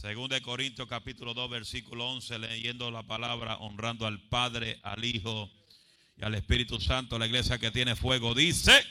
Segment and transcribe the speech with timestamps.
[0.00, 5.50] Según de Corintios capítulo 2 versículo 11, leyendo la palabra, honrando al Padre, al Hijo
[6.16, 8.82] y al Espíritu Santo, la iglesia que tiene fuego, dice,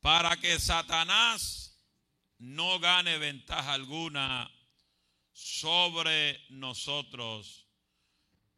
[0.00, 1.84] para que Satanás
[2.38, 4.50] no gane ventaja alguna
[5.32, 7.68] sobre nosotros,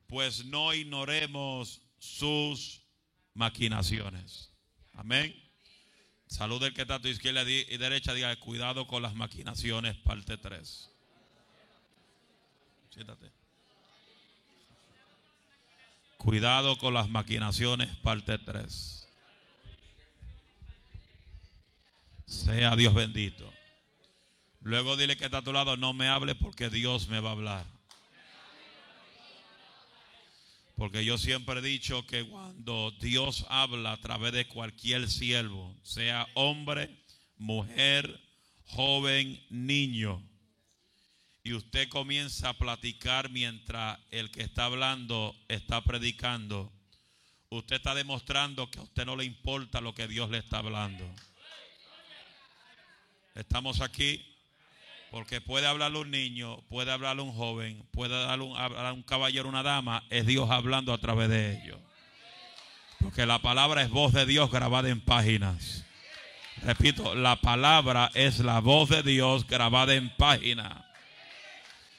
[0.06, 2.82] pues no ignoremos sus
[3.32, 4.52] maquinaciones.
[4.92, 5.43] Amén.
[6.26, 10.36] Salud del que está a tu izquierda y derecha, diga cuidado con las maquinaciones, parte
[10.36, 10.90] 3.
[12.90, 13.30] Siéntate.
[16.16, 19.08] Cuidado con las maquinaciones, parte 3.
[22.26, 23.52] Sea Dios bendito.
[24.60, 27.32] Luego dile que está a tu lado, no me hable porque Dios me va a
[27.32, 27.73] hablar.
[30.76, 36.26] Porque yo siempre he dicho que cuando Dios habla a través de cualquier siervo, sea
[36.34, 36.90] hombre,
[37.36, 38.20] mujer,
[38.66, 40.22] joven, niño,
[41.44, 46.72] y usted comienza a platicar mientras el que está hablando está predicando,
[47.50, 51.08] usted está demostrando que a usted no le importa lo que Dios le está hablando.
[53.34, 54.33] Estamos aquí
[55.14, 59.62] porque puede hablarle un niño, puede hablarle un joven, puede un, hablar un caballero, una
[59.62, 60.02] dama.
[60.10, 61.78] Es Dios hablando a través de ellos.
[63.00, 65.84] Porque la palabra es voz de Dios grabada en páginas.
[66.62, 70.82] Repito, la palabra es la voz de Dios grabada en páginas.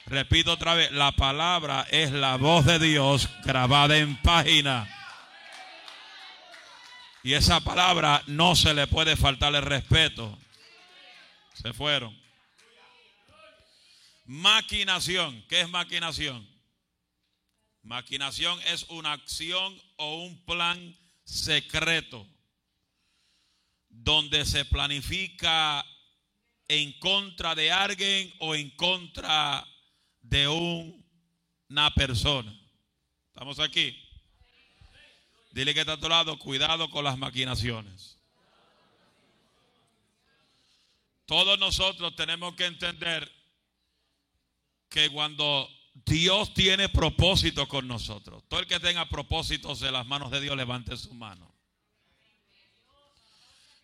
[0.07, 4.89] Repito otra vez, la palabra es la voz de Dios grabada en página.
[7.23, 10.37] Y esa palabra no se le puede faltar el respeto.
[11.53, 12.24] Se fueron.
[14.25, 15.43] Maquinación.
[15.47, 16.47] ¿Qué es maquinación?
[17.83, 22.27] Maquinación es una acción o un plan secreto
[23.89, 25.85] donde se planifica
[26.67, 29.65] en contra de alguien o en contra
[30.21, 32.53] de una persona.
[33.27, 34.01] ¿Estamos aquí?
[35.51, 38.17] Dile que está a tu lado, cuidado con las maquinaciones.
[41.25, 43.31] Todos nosotros tenemos que entender
[44.89, 45.69] que cuando
[46.05, 50.55] Dios tiene propósito con nosotros, todo el que tenga propósitos en las manos de Dios,
[50.55, 51.53] levante su mano.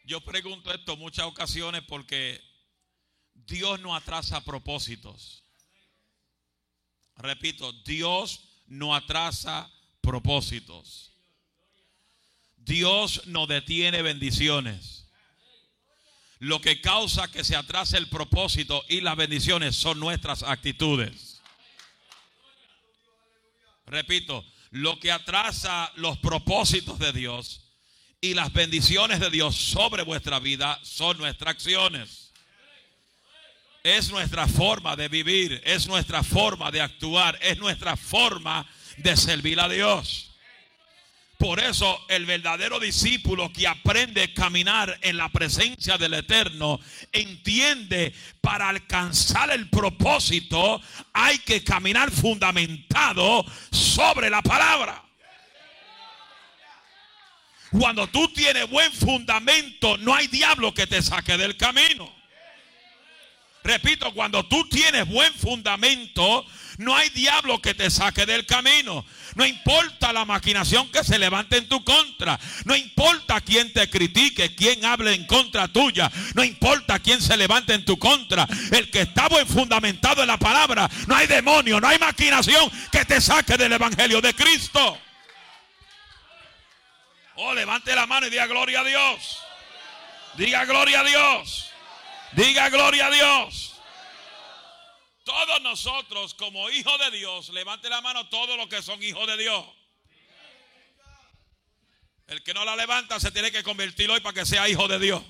[0.03, 2.41] Yo pregunto esto muchas ocasiones porque
[3.33, 5.43] Dios no atrasa propósitos.
[7.15, 11.13] Repito, Dios no atrasa propósitos.
[12.57, 15.00] Dios no detiene bendiciones.
[16.41, 21.39] Lo que causa que se atrase el propósito y las bendiciones son nuestras actitudes.
[23.85, 27.61] Repito, lo que atrasa los propósitos de Dios
[28.21, 32.31] y las bendiciones de Dios sobre vuestra vida son nuestras acciones.
[33.83, 39.59] Es nuestra forma de vivir, es nuestra forma de actuar, es nuestra forma de servir
[39.59, 40.30] a Dios.
[41.41, 46.79] Por eso el verdadero discípulo que aprende a caminar en la presencia del Eterno
[47.11, 50.79] entiende para alcanzar el propósito
[51.11, 55.03] hay que caminar fundamentado sobre la palabra.
[57.71, 62.13] Cuando tú tienes buen fundamento, no hay diablo que te saque del camino.
[63.63, 66.45] Repito, cuando tú tienes buen fundamento,
[66.81, 69.05] no hay diablo que te saque del camino.
[69.35, 72.39] No importa la maquinación que se levante en tu contra.
[72.65, 76.11] No importa quién te critique, quién hable en contra tuya.
[76.33, 78.47] No importa quién se levante en tu contra.
[78.71, 83.05] El que está buen fundamentado en la palabra, no hay demonio, no hay maquinación que
[83.05, 84.97] te saque del evangelio de Cristo.
[87.35, 89.37] Oh, levante la mano y diga gloria a Dios.
[90.33, 91.69] Diga gloria a Dios.
[92.31, 93.70] Diga gloria a Dios.
[95.23, 99.37] Todos nosotros como hijos de Dios, levante la mano todos los que son hijos de
[99.37, 99.65] Dios.
[102.27, 104.99] El que no la levanta se tiene que convertir hoy para que sea hijo de
[104.99, 105.21] Dios.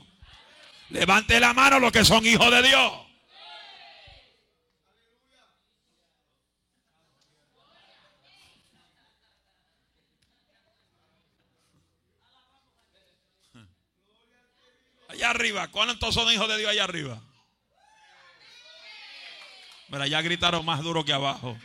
[0.89, 2.93] Levante la mano los que son hijos de Dios.
[15.09, 17.21] Allá arriba, ¿cuántos son hijos de Dios allá arriba?
[19.91, 21.59] Mira, ya gritaron más duro que abajo.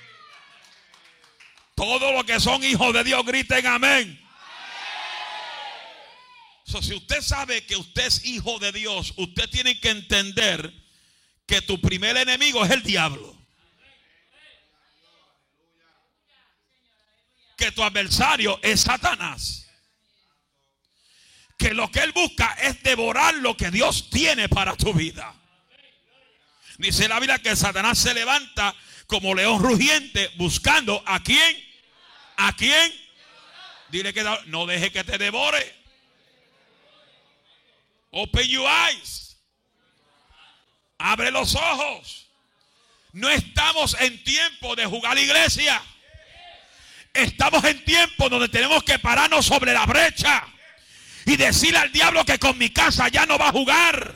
[1.77, 4.21] Todos los que son hijos de Dios griten amén.
[6.65, 10.73] si usted sabe que usted es hijo de Dios, usted tiene que entender
[11.47, 13.37] que tu primer enemigo es el diablo.
[17.57, 19.71] Que tu adversario es Satanás.
[21.57, 25.33] Que lo que él busca es devorar lo que Dios tiene para tu vida.
[26.79, 28.75] Dice la Biblia que Satanás se levanta
[29.07, 31.65] como león rugiente buscando a quién.
[32.37, 32.93] ¿A quién?
[33.89, 35.75] Dile que no deje que te devore.
[38.11, 39.37] Open your eyes.
[40.99, 42.27] Abre los ojos.
[43.13, 45.83] No estamos en tiempo de jugar iglesia.
[47.15, 50.47] Estamos en tiempo donde tenemos que pararnos sobre la brecha
[51.25, 54.15] y decirle al diablo que con mi casa ya no va a jugar,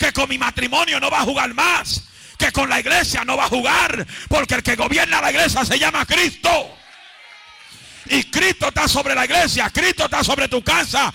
[0.00, 2.02] que con mi matrimonio no va a jugar más,
[2.38, 5.78] que con la iglesia no va a jugar, porque el que gobierna la iglesia se
[5.78, 6.74] llama Cristo.
[8.06, 11.12] Y Cristo está sobre la iglesia, Cristo está sobre tu casa.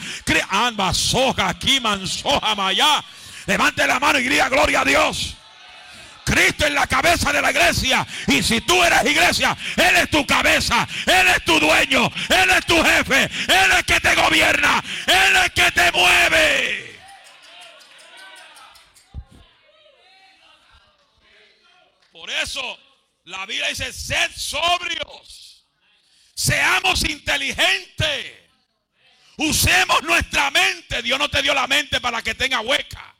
[0.49, 3.03] Amba soja aquí, mansoja maya.
[3.47, 5.35] Levante la mano y grita gloria a Dios.
[6.23, 8.05] Cristo es la cabeza de la iglesia.
[8.27, 10.87] Y si tú eres iglesia, Él es tu cabeza.
[11.07, 12.11] Él es tu dueño.
[12.29, 13.23] Él es tu jefe.
[13.23, 14.83] Él es que te gobierna.
[15.07, 16.94] Él es que te mueve.
[22.25, 22.79] Por eso
[23.25, 25.67] la Biblia dice, sed sobrios.
[26.33, 28.49] Seamos inteligentes.
[29.37, 31.03] Usemos nuestra mente.
[31.03, 33.15] Dios no te dio la mente para que tenga hueca.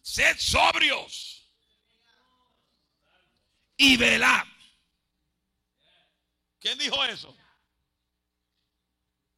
[0.00, 1.46] Sed sobrios
[3.76, 4.46] y velad.
[6.60, 7.36] ¿Quién dijo eso?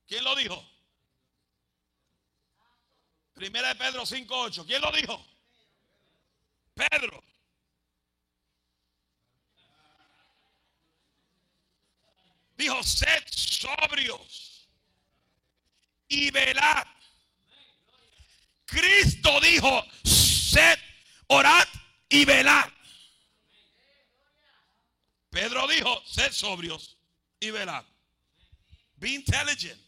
[0.07, 0.65] ¿Quién lo dijo?
[3.35, 4.65] Primera de Pedro 5.8.
[4.65, 5.32] ¿Quién lo dijo?
[6.75, 7.23] Pedro.
[12.57, 14.69] Dijo, sed sobrios
[16.09, 16.87] y velad.
[18.65, 20.79] Cristo dijo, sed,
[21.27, 21.69] orad
[22.09, 22.71] y velad.
[25.31, 26.97] Pedro dijo, sed sobrios
[27.41, 27.85] y velad.
[28.97, 29.81] Be intelligent.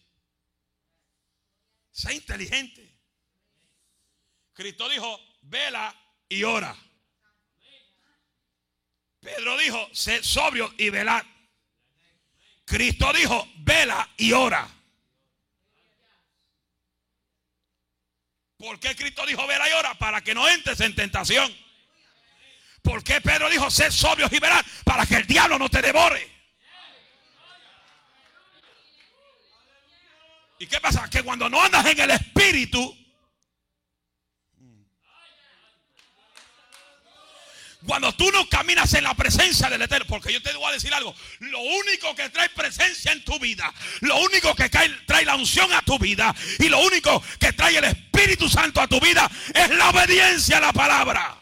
[1.92, 2.92] Sé inteligente.
[4.52, 5.94] Cristo dijo, vela
[6.34, 6.76] y ora.
[9.20, 11.24] Pedro dijo, sed sobrio y velad.
[12.64, 14.68] Cristo dijo, vela y ora.
[18.56, 19.94] ¿Por qué Cristo dijo ver y ora?
[19.94, 21.54] Para que no entres en tentación.
[22.82, 24.64] ¿Por qué Pedro dijo ser sobrios y verás?
[24.84, 26.32] Para que el diablo no te devore.
[30.58, 31.08] ¿Y qué pasa?
[31.08, 33.03] Que cuando no andas en el espíritu,
[37.86, 40.92] Cuando tú no caminas en la presencia del Eterno, porque yo te voy a decir
[40.94, 45.70] algo, lo único que trae presencia en tu vida, lo único que trae la unción
[45.72, 49.70] a tu vida y lo único que trae el Espíritu Santo a tu vida es
[49.70, 51.40] la obediencia a la palabra.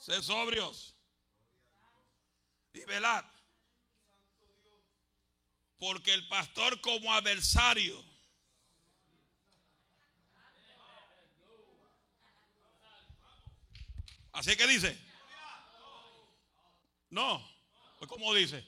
[0.00, 0.96] Sé sobrios
[2.72, 3.24] y velad.
[5.78, 8.13] Porque el pastor como adversario
[14.34, 14.98] Así que dice.
[17.10, 17.42] No.
[17.98, 18.66] Pues ¿Cómo dice?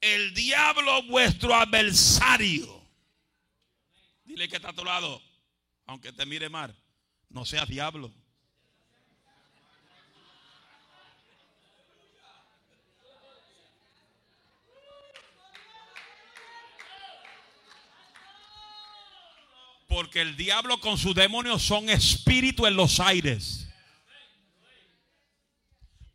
[0.00, 2.84] El diablo vuestro adversario.
[4.24, 5.22] Dile que está a tu lado.
[5.86, 6.76] Aunque te mire mal.
[7.28, 8.12] No seas diablo.
[19.86, 23.68] Porque el diablo con sus demonios son espíritu en los aires.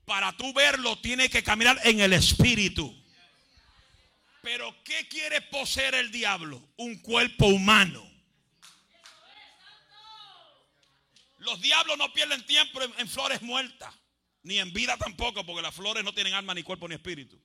[0.05, 2.93] Para tú verlo, tiene que caminar en el espíritu.
[4.41, 6.61] Pero ¿qué quiere poseer el diablo?
[6.77, 8.11] Un cuerpo humano.
[11.37, 13.93] Los diablos no pierden tiempo en, flores muertas,
[14.43, 17.41] ni en vida tampoco, porque las flores no tienen alma, ni cuerpo, ni espíritu.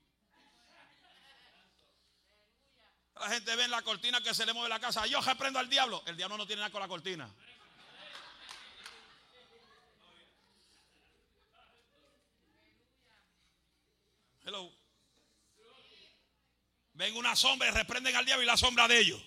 [3.20, 5.06] La gente ve en la cortina que se le mueve la casa.
[5.06, 6.02] Yo reprendo al diablo.
[6.06, 7.28] El diablo no tiene nada con la cortina.
[14.44, 14.72] Hello.
[16.92, 19.22] Ven una sombra y reprenden al diablo y la sombra de ellos.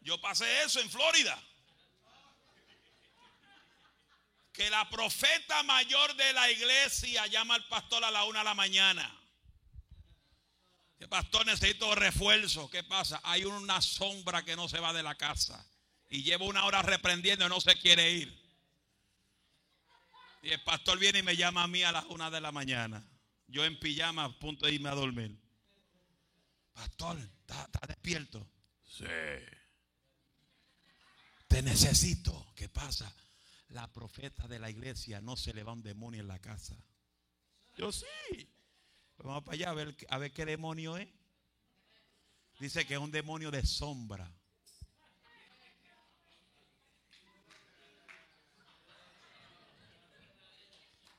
[0.00, 1.38] Yo pasé eso en Florida.
[4.52, 8.54] Que la profeta mayor de la iglesia llama al pastor a la una de la
[8.54, 9.14] mañana.
[11.06, 12.68] Pastor necesito refuerzo.
[12.70, 13.20] ¿Qué pasa?
[13.22, 15.64] Hay una sombra que no se va de la casa.
[16.10, 18.48] Y llevo una hora reprendiendo y no se quiere ir.
[20.42, 23.06] Y el pastor viene y me llama a mí a las una de la mañana.
[23.46, 25.38] Yo en pijama a punto de irme a dormir.
[26.72, 28.46] Pastor, ¿está, despierto?
[28.84, 29.04] Sí.
[31.46, 32.52] Te necesito.
[32.54, 33.12] ¿Qué pasa?
[33.68, 36.76] La profeta de la iglesia no se le va un demonio en la casa.
[37.76, 38.06] Yo sí.
[39.26, 41.08] Vamos para allá a ver, a ver qué demonio es.
[42.58, 44.32] Dice que es un demonio de sombra.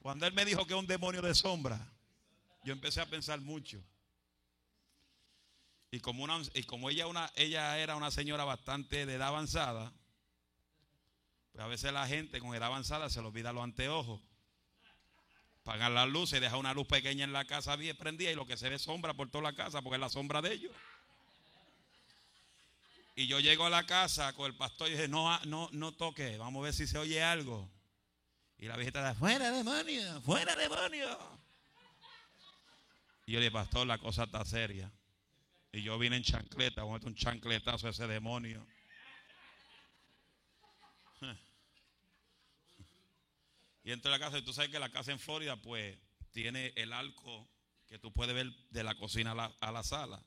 [0.01, 1.79] Cuando él me dijo que es un demonio de sombra,
[2.63, 3.83] yo empecé a pensar mucho.
[5.91, 9.91] Y como, una, y como ella, una, ella era una señora bastante de edad avanzada,
[11.51, 14.21] pues a veces la gente con edad avanzada se le olvida los anteojos.
[15.69, 18.47] Pagan las luces y deja una luz pequeña en la casa bien prendida y lo
[18.47, 20.71] que se ve sombra por toda la casa porque es la sombra de ellos.
[23.15, 26.37] Y yo llego a la casa con el pastor y dije, no, no, no toque,
[26.37, 27.69] vamos a ver si se oye algo.
[28.57, 31.19] Y la viejita dice, fuera demonio, fuera demonio.
[33.27, 34.91] Y yo le dije, pastor, la cosa está seria.
[35.71, 38.65] Y yo vine en chancleta, vamos a meter un chancletazo a ese demonio.
[43.89, 45.97] Y entro a la casa y tú sabes que la casa en Florida pues
[46.29, 47.49] tiene el arco
[47.87, 50.23] que tú puedes ver de la cocina a la, sala.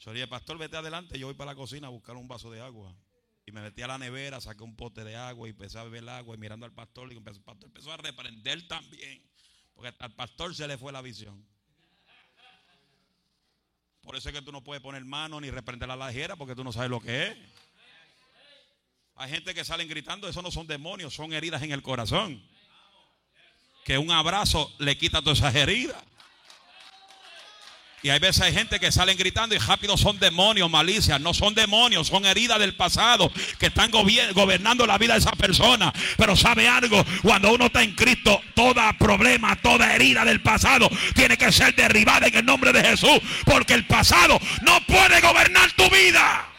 [0.00, 2.50] Yo le dije, pastor, vete adelante, yo voy para la cocina a buscar un vaso
[2.50, 2.92] de agua.
[3.46, 6.02] Y me metí a la nevera, saqué un pote de agua y empecé a beber
[6.02, 9.22] el agua y mirando al pastor, y el pastor empezó a reprender también,
[9.72, 11.46] porque al pastor se le fue la visión.
[14.00, 16.64] Por eso es que tú no puedes poner mano ni reprender la lajera porque tú
[16.64, 17.38] no sabes lo que es.
[19.14, 22.42] Hay gente que salen gritando, eso no son demonios, son heridas en el corazón.
[23.84, 25.96] Que un abrazo le quita todas esas heridas.
[28.04, 31.18] Y hay veces hay gente que salen gritando y rápido son demonios, malicias.
[31.22, 35.90] No son demonios, son heridas del pasado que están gobernando la vida de esa persona.
[36.18, 41.38] Pero sabe algo, cuando uno está en Cristo, todo problema, toda herida del pasado tiene
[41.38, 43.20] que ser derribada en el nombre de Jesús.
[43.46, 46.53] Porque el pasado no puede gobernar tu vida.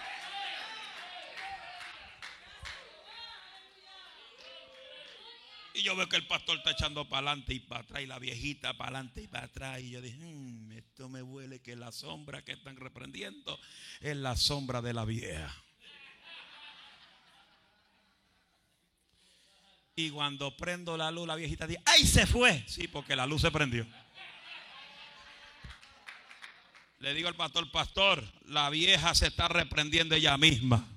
[5.75, 8.17] Y yo veo que el pastor está echando para adelante y para atrás y la
[8.17, 9.81] viejita para adelante y para atrás.
[9.81, 13.59] Y yo dije, hmm, esto me huele que la sombra que están reprendiendo
[13.99, 15.53] es la sombra de la vieja.
[19.97, 22.63] Y cuando prendo la luz, la viejita dice, ¡ay, se fue!
[22.67, 23.85] Sí, porque la luz se prendió.
[26.99, 30.87] Le digo al pastor, pastor, la vieja se está reprendiendo ella misma.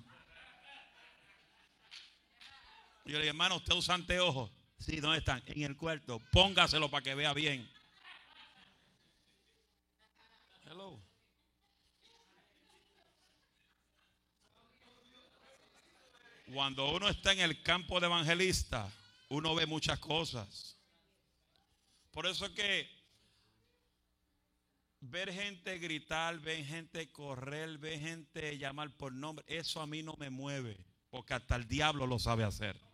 [3.04, 4.57] yo le digo, hermano, usted usa anteojos.
[4.78, 5.42] Sí, ¿dónde están?
[5.46, 6.20] En el cuarto.
[6.32, 7.68] Póngaselo para que vea bien.
[10.64, 10.98] Hello.
[16.52, 18.90] Cuando uno está en el campo de evangelista,
[19.28, 20.76] uno ve muchas cosas.
[22.10, 22.88] Por eso es que
[25.00, 30.14] ver gente gritar, ver gente correr, ver gente llamar por nombre, eso a mí no
[30.18, 30.78] me mueve,
[31.10, 32.87] porque hasta el diablo lo sabe hacer.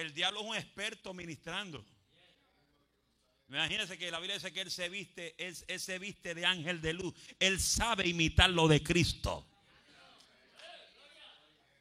[0.00, 1.84] El diablo es un experto ministrando.
[3.48, 6.92] Imagínense que la Biblia dice que él se viste, él, se viste de ángel de
[6.92, 7.14] luz.
[7.38, 9.46] Él sabe imitar lo de Cristo.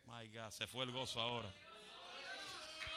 [0.05, 1.51] My God, se fue el gozo ahora.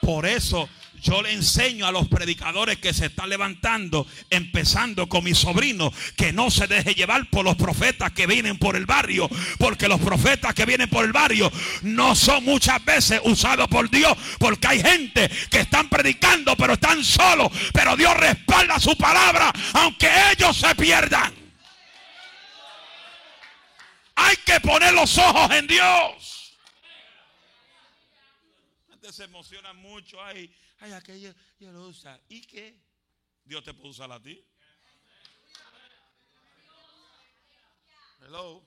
[0.08, 0.70] Por eso
[1.02, 6.32] yo le enseño a los predicadores que se están levantando, empezando con mi sobrino, que
[6.32, 10.54] no se deje llevar por los profetas que vienen por el barrio, porque los profetas
[10.54, 15.30] que vienen por el barrio no son muchas veces usados por Dios, porque hay gente
[15.50, 21.34] que están predicando pero están solos, pero Dios respalda su palabra aunque ellos se pierdan.
[24.14, 26.37] Hay que poner los ojos en Dios
[29.12, 30.22] se emociona mucho.
[30.22, 32.20] Ay, ay, aquello yo lo usa.
[32.28, 32.78] ¿Y qué?
[33.44, 34.44] Dios te puede usar a ti.
[38.20, 38.66] Hello.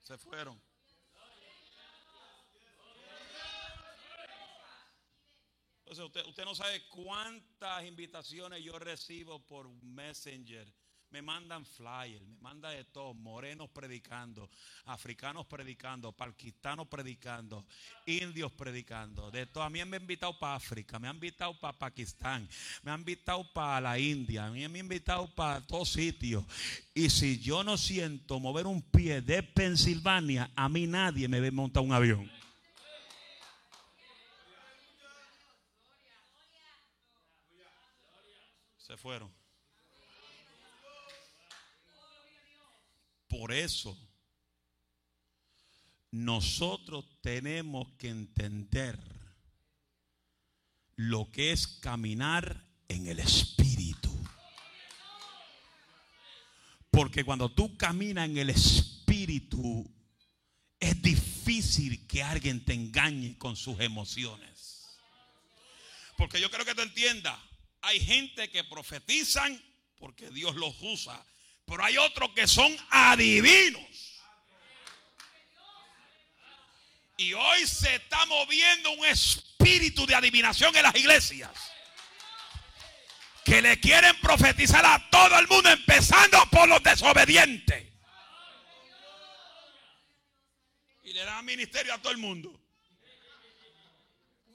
[0.00, 0.60] Se fueron.
[5.78, 10.72] Entonces usted, usted no sabe cuántas invitaciones yo recibo por Messenger
[11.10, 14.50] me mandan flyers, me mandan de todo, morenos predicando,
[14.86, 17.64] africanos predicando, paquistanos predicando,
[18.06, 19.64] indios predicando, de todo.
[19.64, 22.48] A mí me han invitado para África, me han invitado para Pakistán,
[22.82, 26.44] me han invitado para la India, a mí me han invitado para todos sitios.
[26.92, 31.50] Y si yo no siento mover un pie de Pensilvania, a mí nadie me ve
[31.50, 32.30] montar un avión.
[38.78, 39.45] Se fueron.
[43.38, 43.94] Por eso,
[46.10, 48.98] nosotros tenemos que entender
[50.96, 54.10] lo que es caminar en el Espíritu.
[56.90, 59.86] Porque cuando tú caminas en el Espíritu,
[60.80, 64.96] es difícil que alguien te engañe con sus emociones.
[66.16, 67.38] Porque yo creo que te entienda,
[67.82, 69.62] hay gente que profetizan
[69.98, 71.22] porque Dios los usa,
[71.66, 73.82] pero hay otros que son adivinos.
[77.18, 81.50] Y hoy se está moviendo un espíritu de adivinación en las iglesias.
[83.44, 87.92] Que le quieren profetizar a todo el mundo, empezando por los desobedientes.
[91.04, 92.60] Y le dan ministerio a todo el mundo.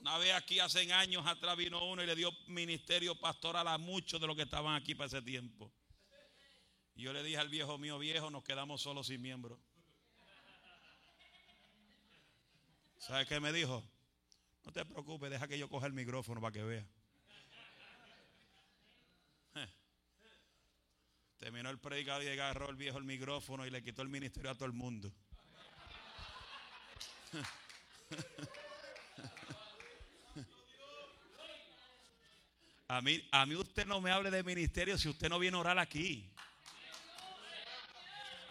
[0.01, 4.19] Una vez aquí hace años atrás vino uno y le dio ministerio pastoral a muchos
[4.19, 5.71] de los que estaban aquí para ese tiempo.
[6.95, 9.59] Yo le dije al viejo mío, viejo, nos quedamos solos sin miembros.
[12.99, 13.83] ¿Sabe qué me dijo?
[14.63, 16.85] No te preocupes, deja que yo coja el micrófono para que vea.
[21.39, 24.55] Terminó el predicador y agarró el viejo el micrófono y le quitó el ministerio a
[24.55, 25.11] todo el mundo.
[32.87, 35.61] A mí, a mí usted no me hable de ministerio si usted no viene a
[35.61, 36.29] orar aquí.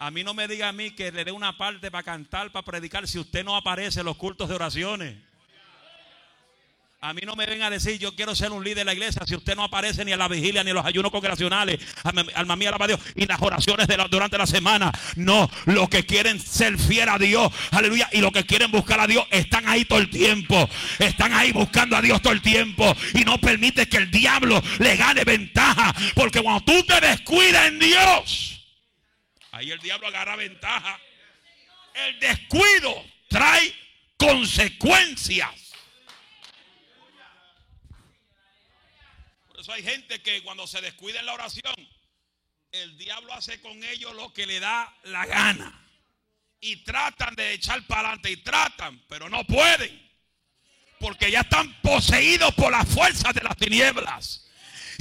[0.01, 2.65] A mí no me diga a mí que le dé una parte para cantar, para
[2.65, 5.15] predicar, si usted no aparece en los cultos de oraciones.
[7.01, 9.21] A mí no me venga a decir yo quiero ser un líder de la iglesia
[9.27, 11.79] si usted no aparece ni a la vigilia ni en los ayunos congregacionales.
[12.33, 12.99] Alma mía, alaba a Dios.
[13.13, 14.91] Y las oraciones durante la semana.
[15.17, 18.09] No, los que quieren ser fiel a Dios, aleluya.
[18.11, 20.67] Y los que quieren buscar a Dios están ahí todo el tiempo.
[20.97, 22.91] Están ahí buscando a Dios todo el tiempo.
[23.13, 25.93] Y no permite que el diablo le gane ventaja.
[26.15, 28.60] Porque cuando tú te descuidas en Dios,
[29.51, 30.99] ahí el diablo agarra ventaja.
[31.93, 33.73] El descuido trae
[34.17, 35.71] consecuencias.
[39.61, 41.75] eso hay gente que cuando se descuida en la oración,
[42.71, 45.77] el diablo hace con ellos lo que le da la gana.
[46.59, 50.09] Y tratan de echar para adelante y tratan, pero no pueden.
[50.99, 54.50] Porque ya están poseídos por las fuerzas de las tinieblas.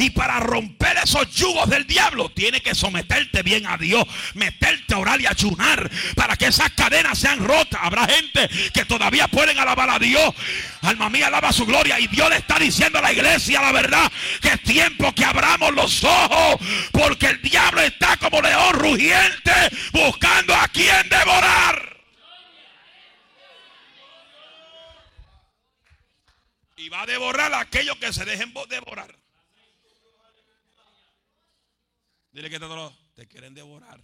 [0.00, 4.99] Y para romper esos yugos del diablo, tiene que someterte bien a Dios, meterte a
[4.99, 7.78] orar y ayunar para que esas cadenas sean rotas.
[7.83, 10.35] Habrá gente que todavía pueden alabar a Dios.
[10.80, 12.00] Alma mía, alaba su gloria.
[12.00, 15.75] Y Dios le está diciendo a la iglesia la verdad que es tiempo que abramos
[15.75, 16.61] los ojos,
[16.93, 19.52] porque el diablo está como león rugiente
[19.93, 21.91] buscando a quien devorar.
[26.78, 29.20] Y va a devorar a aquellos que se dejen devorar.
[32.32, 32.66] Dile que te,
[33.14, 34.00] te quieren devorar.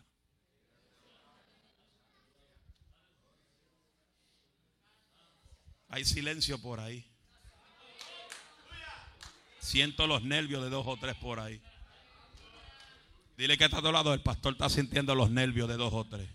[5.89, 7.09] Hay silencio por ahí.
[9.61, 11.61] Siento los nervios de dos o tres por ahí.
[13.37, 14.13] Dile que está a tu lado.
[14.15, 16.29] El pastor está sintiendo los nervios de dos o tres.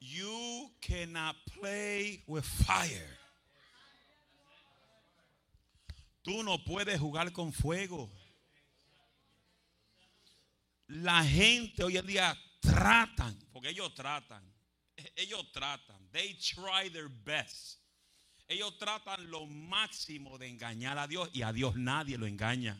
[0.00, 3.21] You cannot play with fire.
[6.22, 8.10] Tú no puedes jugar con fuego.
[10.86, 14.44] La gente hoy en día tratan, porque ellos tratan,
[15.16, 17.78] ellos tratan, they try their best.
[18.46, 22.76] Ellos tratan lo máximo de engañar a Dios y a Dios nadie lo engaña.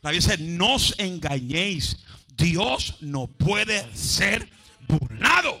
[0.00, 1.96] La Biblia dice, no os engañéis,
[2.28, 4.48] Dios no puede ser
[4.86, 5.60] burlado.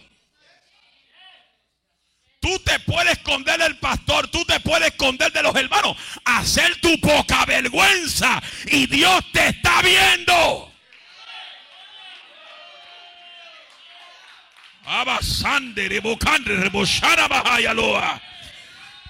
[2.48, 6.98] Tú te puedes esconder del pastor, tú te puedes esconder de los hermanos, hacer tu
[6.98, 10.72] poca vergüenza y Dios te está viendo.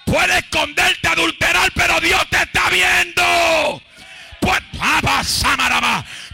[0.03, 3.81] Puedes esconderte, adulterar, pero Dios te está viendo.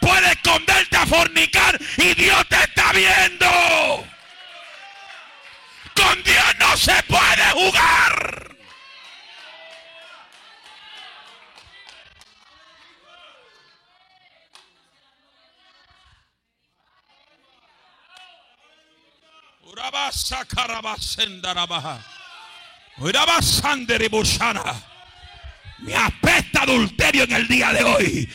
[0.02, 4.15] Puedes esconderte a fornicar y Dios te está viendo.
[6.76, 8.56] Se puede jugar.
[19.64, 22.06] Urabasa carabasendarabaja.
[22.98, 24.74] Urabasanderibushana.
[25.80, 28.30] Me apesta adulterio en el día de hoy.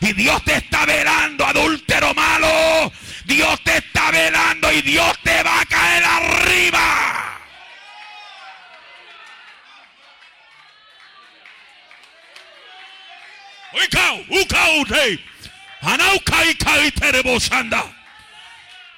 [0.00, 2.92] Y Dios te está velando, adúltero malo.
[3.24, 7.40] Dios te está velando y Dios te va a caer arriba.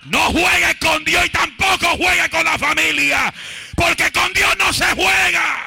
[0.05, 3.33] No juegue con Dios y tampoco juegue con la familia.
[3.75, 5.66] Porque con Dios no se juega.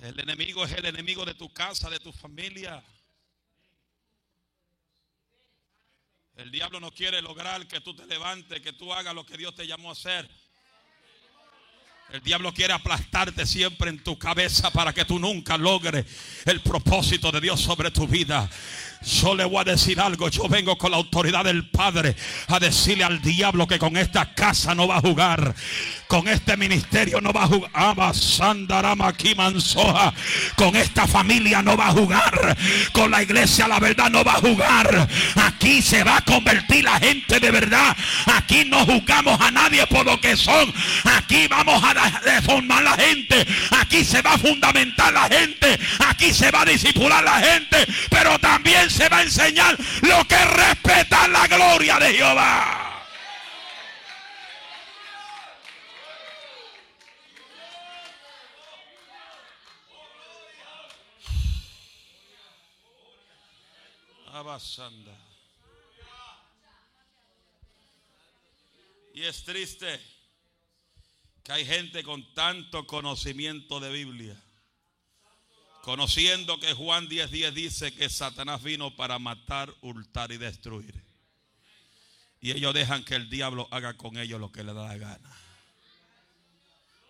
[0.00, 2.82] El enemigo es el enemigo de tu casa, de tu familia.
[6.34, 9.54] El diablo no quiere lograr que tú te levantes, que tú hagas lo que Dios
[9.54, 10.28] te llamó a hacer.
[12.12, 16.04] El diablo quiere aplastarte siempre en tu cabeza para que tú nunca logres
[16.44, 18.50] el propósito de Dios sobre tu vida.
[19.02, 20.28] Yo le voy a decir algo.
[20.28, 22.14] Yo vengo con la autoridad del Padre
[22.48, 25.54] a decirle al diablo que con esta casa no va a jugar.
[26.06, 27.96] Con este ministerio no va a jugar.
[30.56, 32.56] Con esta familia no va a jugar.
[32.92, 35.08] Con la iglesia la verdad no va a jugar.
[35.36, 37.96] Aquí se va a convertir la gente de verdad.
[38.26, 40.72] Aquí no juzgamos a nadie por lo que son.
[41.04, 43.46] Aquí vamos a deformar la gente.
[43.80, 45.78] Aquí se va a fundamentar la gente.
[46.06, 47.86] Aquí se va a disipular la gente.
[48.10, 52.86] Pero también se va a enseñar lo que respeta la gloria de Jehová.
[69.14, 70.00] Y es triste
[71.44, 74.42] que hay gente con tanto conocimiento de Biblia
[75.82, 80.94] Conociendo que Juan 10:10 dice que Satanás vino para matar, hurtar y destruir.
[82.40, 85.36] Y ellos dejan que el diablo haga con ellos lo que le da la gana.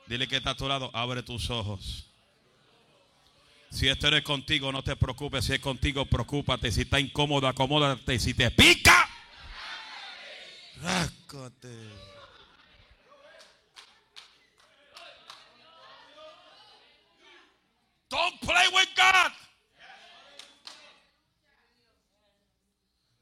[0.07, 2.07] Dile que está a tu lado, abre tus ojos.
[3.71, 5.45] Si esto eres contigo, no te preocupes.
[5.45, 6.73] Si es contigo, preocúpate.
[6.73, 8.19] Si está incómodo, acomódate.
[8.19, 9.09] Si te pica,
[10.83, 11.79] ráscate.
[18.11, 19.33] Don't play with God.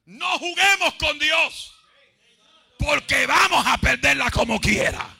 [0.06, 1.74] No juguemos con Dios.
[2.78, 5.14] Porque vamos a perderla como quiera.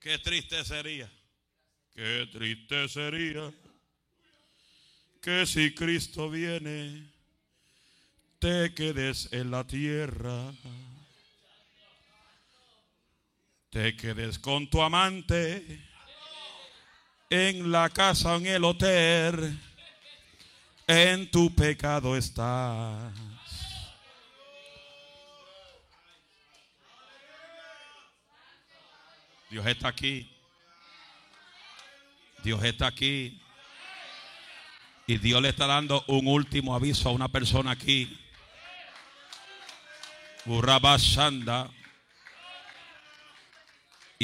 [0.00, 1.10] Qué triste sería.
[1.94, 3.52] Qué triste sería
[5.22, 7.10] que si Cristo viene,
[8.38, 10.52] te quedes en la tierra
[13.74, 15.80] te quedes con tu amante
[17.28, 19.58] en la casa, en el hotel,
[20.86, 23.12] en tu pecado estás.
[29.50, 30.30] Dios está aquí.
[32.44, 33.42] Dios está aquí.
[35.08, 38.20] Y Dios le está dando un último aviso a una persona aquí.
[40.46, 41.68] Urabashanda.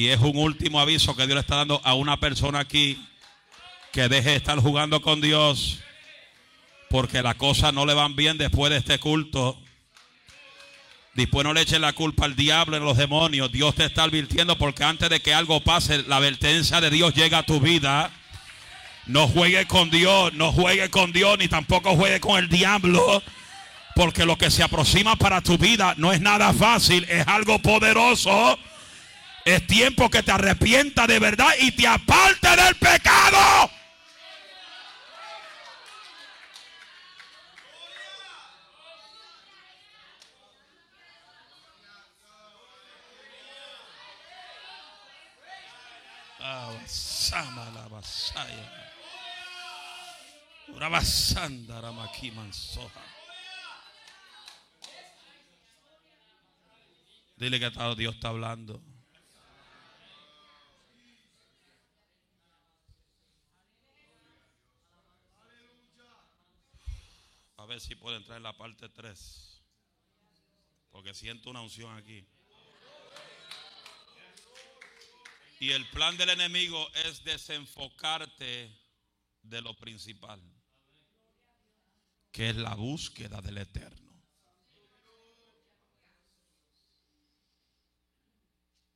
[0.01, 2.99] Y es un último aviso que Dios le está dando a una persona aquí
[3.93, 5.81] que deje de estar jugando con Dios
[6.89, 9.61] porque las cosas no le van bien después de este culto.
[11.13, 13.53] Después no le echen la culpa al diablo y a los demonios.
[13.53, 17.37] Dios te está advirtiendo porque antes de que algo pase, la advertencia de Dios llega
[17.37, 18.11] a tu vida.
[19.05, 23.23] No juegue con Dios, no juegue con Dios, ni tampoco juegue con el diablo.
[23.95, 28.59] Porque lo que se aproxima para tu vida no es nada fácil, es algo poderoso.
[29.45, 33.71] Es tiempo que te arrepienta de verdad y te aparte del pecado.
[57.37, 58.83] Dile que Dios está hablando.
[67.81, 69.63] Si puedo entrar en la parte 3.
[70.91, 72.27] Porque siento una unción aquí.
[75.59, 78.75] Y el plan del enemigo es desenfocarte
[79.43, 80.41] de lo principal,
[82.33, 84.11] que es la búsqueda del eterno.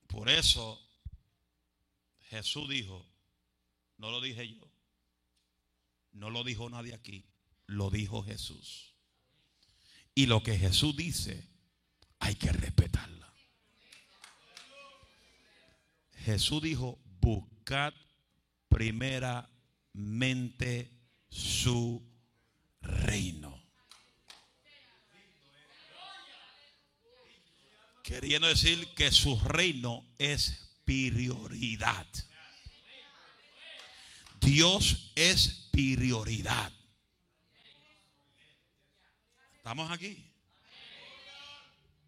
[0.07, 0.81] Por eso
[2.31, 3.05] Jesús dijo,
[3.99, 4.71] no lo dije yo,
[6.13, 7.27] no lo dijo nadie aquí,
[7.67, 8.95] lo dijo Jesús.
[10.15, 11.49] Y lo que Jesús dice,
[12.21, 13.35] hay que respetarla.
[16.25, 17.93] Jesús dijo, buscad
[18.69, 20.91] primeramente
[21.29, 22.03] su
[22.81, 23.63] reino.
[28.03, 32.07] Queriendo decir que su reino es prioridad.
[34.41, 36.73] Dios es prioridad.
[39.65, 40.23] ¿Estamos aquí?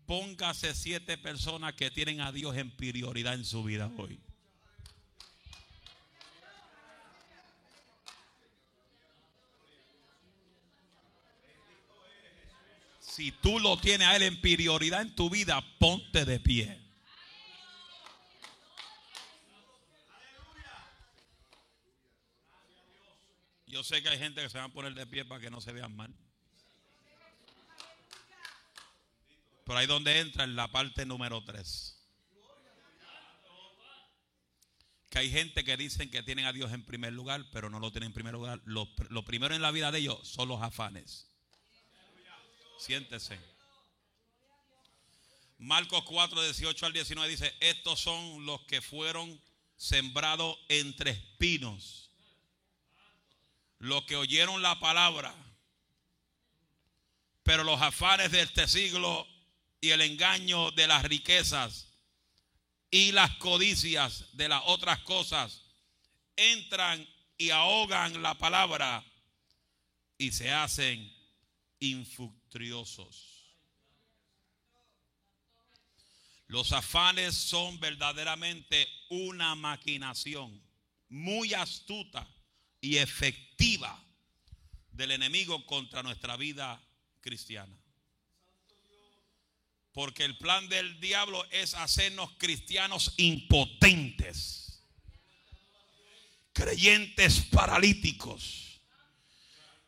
[0.05, 4.21] Póngase siete personas que tienen a Dios en prioridad en su vida hoy.
[13.01, 16.79] Si tú lo tienes a Él en prioridad en tu vida, ponte de pie.
[23.67, 25.63] Yo sé que hay gente que se van a poner de pie para que no
[25.63, 26.15] se vean mal.
[29.67, 31.93] Pero ahí donde entra en la parte número 3.
[35.11, 37.91] Que hay gente que dicen que tienen a Dios en primer lugar, pero no lo
[37.91, 38.61] tienen en primer lugar.
[38.65, 41.29] Lo, lo primero en la vida de ellos son los afanes.
[42.79, 43.41] Siéntese.
[45.59, 49.41] Marcos 4, 18 al 19 dice, estos son los que fueron
[49.77, 52.13] sembrados entre espinos,
[53.79, 55.35] los que oyeron la palabra,
[57.43, 59.27] pero los afanes de este siglo
[59.81, 61.89] y el engaño de las riquezas
[62.91, 65.63] y las codicias de las otras cosas
[66.37, 67.07] entran
[67.39, 69.05] y ahogan la palabra
[70.19, 71.13] y se hacen
[71.81, 73.37] infructuosos.
[76.49, 80.63] Los afanes son verdaderamente una maquinación
[81.09, 82.27] muy astuta
[82.81, 84.03] y efectiva
[84.93, 86.81] del enemigo contra nuestra vida
[87.21, 87.77] cristiana.
[89.97, 94.85] Porque el plan del diablo es hacernos cristianos impotentes,
[96.53, 98.67] creyentes paralíticos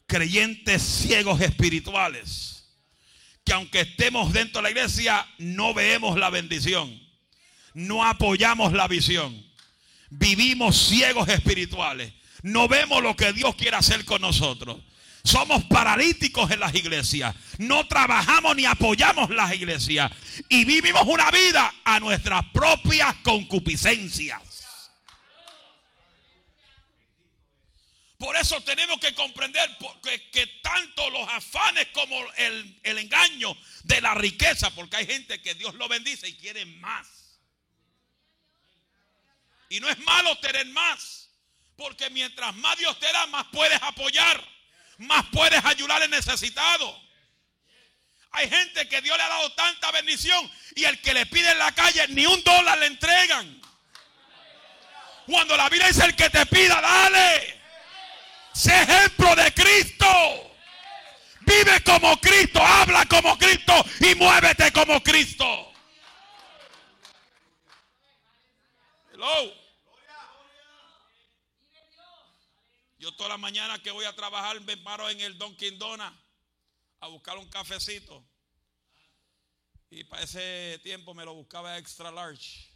[0.08, 2.64] creyentes ciegos espirituales,
[3.44, 6.98] que aunque estemos dentro de la iglesia, no vemos la bendición,
[7.74, 9.46] no apoyamos la visión,
[10.08, 14.78] vivimos ciegos espirituales, no vemos lo que Dios quiere hacer con nosotros.
[15.28, 17.36] Somos paralíticos en las iglesias.
[17.58, 20.10] No trabajamos ni apoyamos las iglesias.
[20.48, 24.40] Y vivimos una vida a nuestras propias concupiscencias.
[28.16, 29.68] Por eso tenemos que comprender
[30.32, 35.54] que, tanto los afanes como el, el, engaño de la riqueza, porque hay gente que
[35.54, 37.38] Dios lo bendice y quiere más.
[39.68, 41.28] Y no es malo tener más,
[41.76, 44.57] porque mientras más Dios te da, más puedes apoyar,
[44.98, 47.00] más puedes ayudar al necesitado.
[48.32, 51.58] Hay gente que Dios le ha dado tanta bendición y el que le pide en
[51.58, 53.60] la calle ni un dólar le entregan.
[55.26, 57.60] Cuando la Biblia dice el que te pida, dale.
[58.52, 60.54] Sé ejemplo de Cristo.
[61.40, 65.72] Vive como Cristo, habla como Cristo y muévete como Cristo.
[69.12, 69.67] Hello.
[72.98, 76.12] Yo toda la mañana que voy a trabajar me paro en el Don Dona
[77.00, 78.24] a buscar un cafecito.
[79.90, 82.68] Y para ese tiempo me lo buscaba extra large.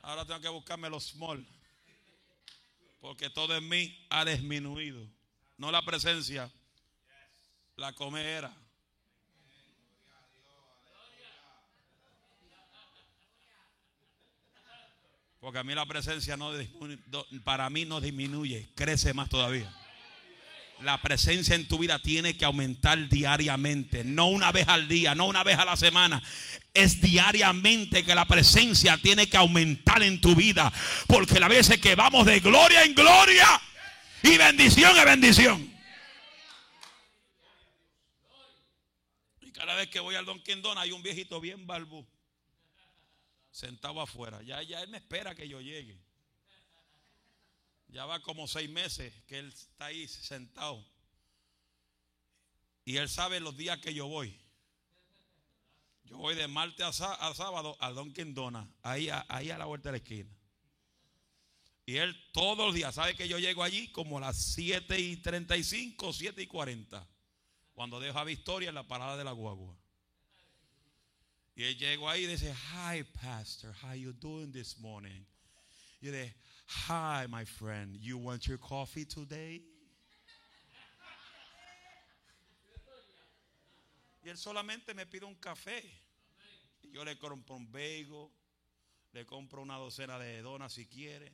[0.00, 1.46] Ahora tengo que buscarme los small.
[3.00, 5.06] Porque todo en mí ha disminuido.
[5.58, 6.50] No la presencia,
[7.76, 8.56] la comera.
[15.42, 16.52] Porque a mí la presencia no
[17.42, 19.74] para mí no disminuye, crece más todavía.
[20.82, 25.26] La presencia en tu vida tiene que aumentar diariamente, no una vez al día, no
[25.26, 26.22] una vez a la semana
[26.72, 30.72] es diariamente que la presencia tiene que aumentar en tu vida.
[31.08, 33.60] Porque la vez que vamos de gloria en gloria
[34.22, 35.74] y bendición en bendición.
[39.40, 42.06] Y cada vez que voy al Don Quindón hay un viejito bien balbú
[43.52, 44.42] sentado afuera.
[44.42, 46.00] Ya, ya él me espera que yo llegue.
[47.88, 50.84] Ya va como seis meses que él está ahí sentado.
[52.84, 54.36] Y él sabe los días que yo voy.
[56.04, 59.92] Yo voy de martes a, sábado a Dunkin' Donuts, ahí ahí a la vuelta de
[59.92, 60.30] la esquina.
[61.84, 65.16] Y él todos los días, sabe que yo llego allí como a las 7 y
[65.16, 67.08] 35, 7 y 40.
[67.72, 69.76] Cuando dejo a Victoria en la parada de la guagua.
[71.54, 75.24] Y él llegó ahí y dice, hi pastor, how you doing this morning?
[76.00, 76.34] Y dice,
[76.66, 79.62] hi my friend, you want your coffee today?
[84.24, 85.82] Y él solamente me pide un café.
[86.82, 88.30] Y yo le compro un bagel,
[89.12, 91.32] le compro una docena de donas si quiere.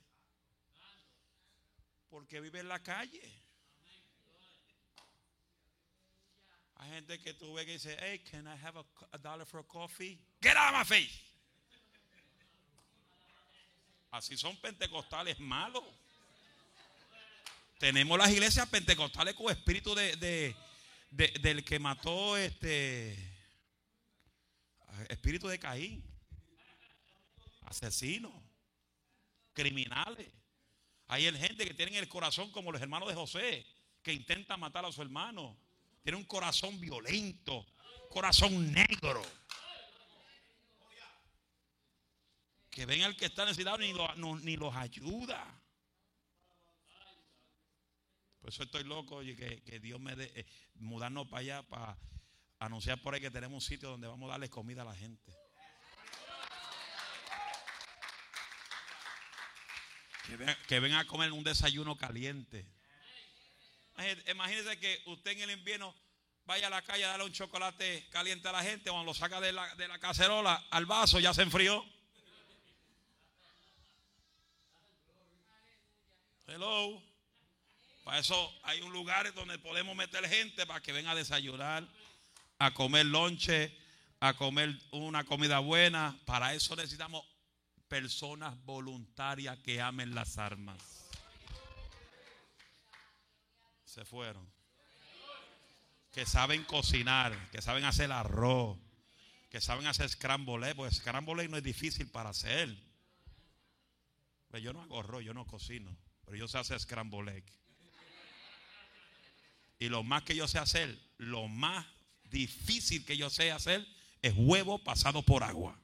[2.09, 3.48] Porque vive en la calle.
[6.79, 8.79] Hay gente que tú ves que dice, hey, can I have
[9.13, 10.19] a, dollar for a coffee?
[10.41, 11.21] Get out of my face.
[14.11, 15.85] Así son pentecostales malos.
[17.79, 20.55] Tenemos las iglesias pentecostales con espíritu de,
[21.11, 23.17] del que mató este
[25.09, 26.03] espíritu de Caín,
[27.67, 28.33] asesinos,
[29.53, 30.29] criminales.
[31.07, 33.67] Hay gente que tiene el corazón como los hermanos de José,
[34.03, 35.57] que intentan matar a su hermano.
[36.03, 37.67] Tiene un corazón violento,
[38.11, 39.23] corazón negro.
[42.71, 43.93] Que ven al que está necesitado ni,
[44.45, 45.61] ni los ayuda.
[48.41, 51.99] Por eso estoy loco y que, Dios me dé eh, mudarnos para allá para
[52.59, 55.33] anunciar por ahí que tenemos un sitio donde vamos a darle comida a la gente.
[60.67, 62.67] Que vengan, a comer un desayuno caliente.
[64.31, 65.95] Imagínense que usted en el invierno
[66.45, 69.41] vaya a la calle a darle un chocolate caliente a la gente, cuando lo saca
[69.41, 71.85] de la, de la cacerola al vaso, ya se enfrió.
[76.47, 77.03] Hello.
[78.05, 81.87] Para eso hay un lugar donde podemos meter gente para que venga a desayunar,
[82.59, 83.77] a comer lonche,
[84.21, 86.19] a comer una comida buena.
[86.25, 87.27] Para eso necesitamos
[87.89, 90.98] personas voluntarias que amen las armas.
[93.99, 94.49] Se fueron.
[96.13, 98.79] Que saben cocinar, que saben hacer arroz,
[99.51, 102.73] que saben hacer scramble, pues scramble no es difícil para hacer.
[104.53, 107.43] Pues yo no hago arroz, yo no cocino, pero yo sé hacer scramble
[109.81, 111.85] y lo más que yo sé hacer, lo más
[112.31, 113.85] difícil que yo sé hacer
[114.23, 115.77] es huevo pasado por agua.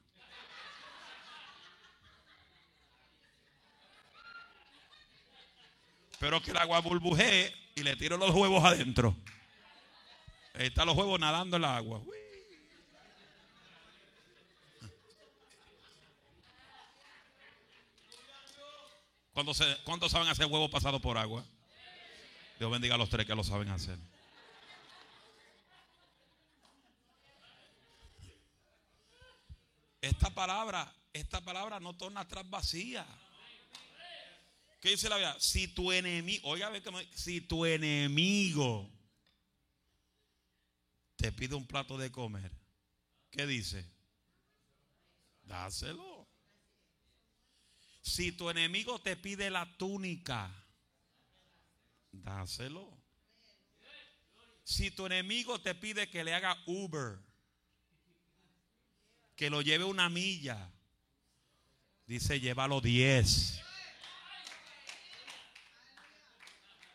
[6.17, 9.13] Pero que el agua burbujee y le tiro los huevos adentro.
[10.53, 12.01] Ahí están los huevos nadando en el agua.
[19.33, 21.43] ¿Cuántos saben hacer huevos pasados por agua?
[22.57, 23.99] Dios bendiga a los tres que lo saben hacer.
[29.99, 33.05] Esta palabra, esta palabra no torna atrás vacía.
[34.85, 35.35] ¿Qué dice la Biblia?
[35.39, 36.71] Si tu enemigo, oiga,
[37.15, 38.87] si tu enemigo
[41.15, 42.51] te pide un plato de comer,
[43.31, 43.83] ¿qué dice?
[45.41, 46.27] Dáselo.
[48.03, 50.53] Si tu enemigo te pide la túnica,
[52.11, 52.95] dáselo.
[54.63, 57.17] Si tu enemigo te pide que le haga Uber,
[59.35, 60.71] que lo lleve una milla,
[62.05, 63.63] dice llévalo 10.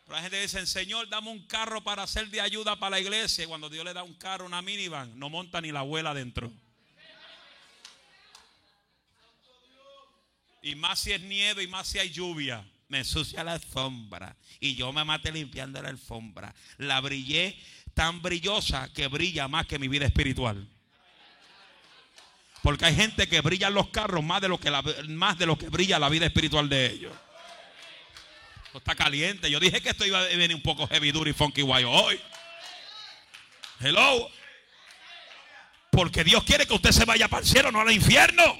[0.11, 3.45] la gente dice, Señor, dame un carro para hacer de ayuda para la iglesia.
[3.45, 6.51] Y cuando Dios le da un carro, una minivan, no monta ni la abuela dentro.
[10.61, 14.75] Y más si es nieve y más si hay lluvia me ensucia la alfombra y
[14.75, 16.53] yo me maté limpiando la alfombra.
[16.77, 17.57] La brillé
[17.93, 20.67] tan brillosa que brilla más que mi vida espiritual.
[22.61, 24.69] Porque hay gente que brilla en los carros más de lo que,
[25.07, 27.13] más de lo que brilla la vida espiritual de ellos.
[28.77, 29.49] Está caliente.
[29.49, 32.19] Yo dije que esto iba a venir un poco heavy, duro y funky guay hoy.
[33.79, 34.29] Hello.
[35.91, 38.57] Porque Dios quiere que usted se vaya para el cielo, no al infierno.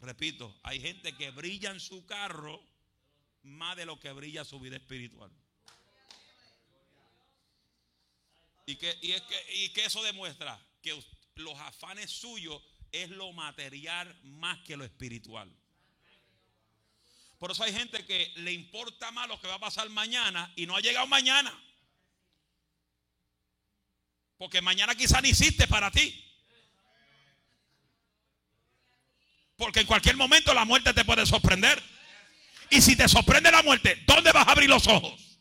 [0.00, 2.60] Repito, hay gente que brilla en su carro
[3.42, 5.30] más de lo que brilla su vida espiritual.
[8.66, 10.98] Y que, es que, que eso demuestra que
[11.36, 15.52] los afanes suyos es lo material más que lo espiritual.
[17.42, 20.64] Por eso hay gente que le importa más lo que va a pasar mañana y
[20.64, 21.52] no ha llegado mañana.
[24.38, 26.24] Porque mañana quizá ni hiciste para ti.
[29.56, 31.82] Porque en cualquier momento la muerte te puede sorprender.
[32.70, 35.40] Y si te sorprende la muerte, ¿dónde vas a abrir los ojos?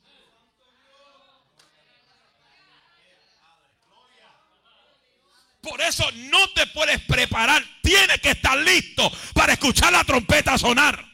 [5.61, 7.63] Por eso no te puedes preparar.
[7.83, 11.10] Tienes que estar listo para escuchar la trompeta sonar.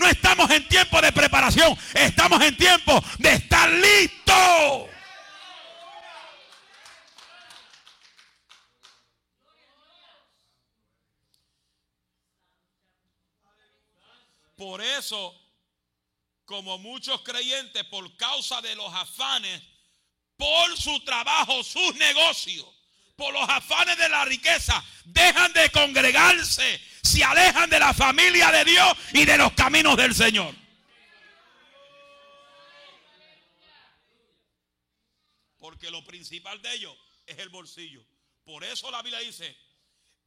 [0.00, 1.78] No estamos en tiempo de preparación.
[1.92, 4.88] Estamos en tiempo de estar listo.
[14.56, 15.38] Por eso,
[16.46, 19.60] como muchos creyentes, por causa de los afanes,
[20.38, 22.66] por su trabajo, sus negocios,
[23.20, 28.64] por los afanes de la riqueza, dejan de congregarse, se alejan de la familia de
[28.64, 30.54] Dios y de los caminos del Señor.
[35.58, 36.96] Porque lo principal de ellos
[37.26, 38.02] es el bolsillo.
[38.42, 39.54] Por eso la Biblia dice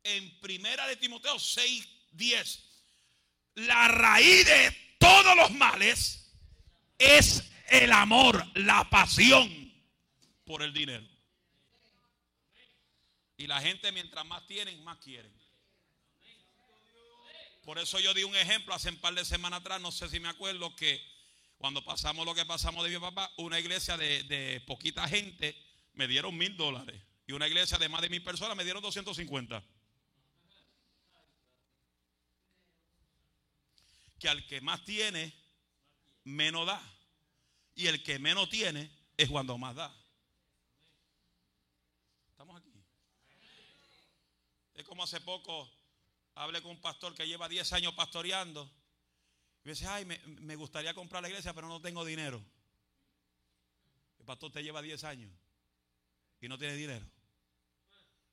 [0.04, 2.70] en Primera de Timoteo 6, 10
[3.56, 6.32] la raíz de todos los males
[7.00, 9.74] es el amor, la pasión
[10.46, 11.12] por el dinero.
[13.38, 15.34] Y la gente mientras más tienen, más quieren.
[17.64, 20.20] Por eso yo di un ejemplo hace un par de semanas atrás, no sé si
[20.20, 21.02] me acuerdo, que
[21.58, 25.56] cuando pasamos lo que pasamos de mi papá, una iglesia de, de poquita gente
[25.94, 27.02] me dieron mil dólares.
[27.26, 29.64] Y una iglesia de más de mil personas me dieron 250.
[34.20, 35.34] Que al que más tiene,
[36.26, 36.82] menos da.
[37.76, 39.96] Y el que menos tiene es cuando más da.
[42.32, 42.72] Estamos aquí.
[44.74, 45.69] Es como hace poco
[46.36, 48.69] hablé con un pastor que lleva 10 años pastoreando.
[49.63, 52.43] Y me dice, ay, me, me gustaría comprar la iglesia, pero no tengo dinero.
[54.19, 55.32] El pastor te lleva 10 años
[56.41, 57.05] y no tiene dinero.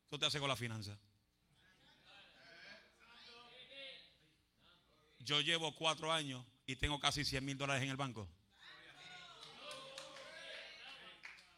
[0.08, 0.98] ¿Qué usted hace con la finanza?
[5.18, 8.28] Yo llevo cuatro años y tengo casi 100 mil dólares en el banco.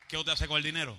[0.08, 0.98] ¿Qué usted hace con el dinero?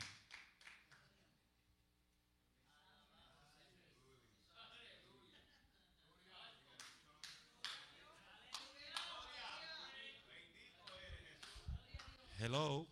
[12.44, 12.86] Hello.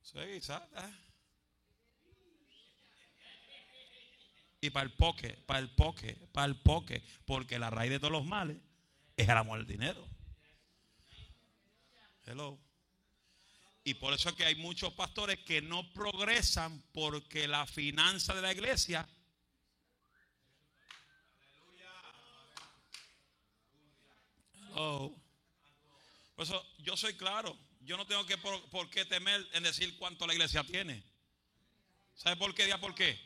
[0.00, 0.66] Sí, ¿sabes?
[4.62, 8.12] Y para el poque, para el poque, para el poque, porque la raíz de todos
[8.12, 8.56] los males
[9.14, 10.08] es el amor al dinero.
[12.24, 12.58] Hello.
[13.84, 18.40] Y por eso es que hay muchos pastores que no progresan porque la finanza de
[18.40, 19.06] la iglesia
[24.54, 25.19] Hello.
[26.40, 27.54] Por eso yo soy claro.
[27.82, 31.02] Yo no tengo que por, qué temer en decir cuánto la iglesia tiene.
[32.14, 32.66] ¿Sabe por qué?
[32.66, 33.20] ¿Ya por qué?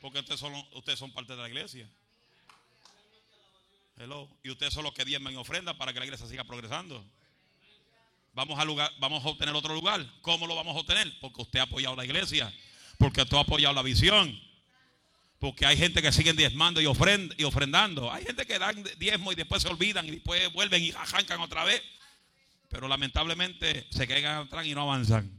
[0.00, 1.86] Porque ustedes son, ustedes son parte de la iglesia.
[3.98, 4.30] Hello.
[4.42, 7.04] Y ustedes son los que diezman y ofrendan para que la iglesia siga progresando.
[8.32, 10.06] Vamos a, lugar, vamos a obtener otro lugar.
[10.22, 11.20] ¿Cómo lo vamos a obtener?
[11.20, 12.50] Porque usted ha apoyado la iglesia.
[12.96, 14.40] Porque usted ha apoyado la visión.
[15.38, 18.10] Porque hay gente que siguen diezmando y, y ofrendando.
[18.10, 21.64] Hay gente que dan diezmo y después se olvidan y después vuelven y arrancan otra
[21.64, 21.82] vez.
[22.68, 25.30] Pero lamentablemente se caigan atrás y no avanzan.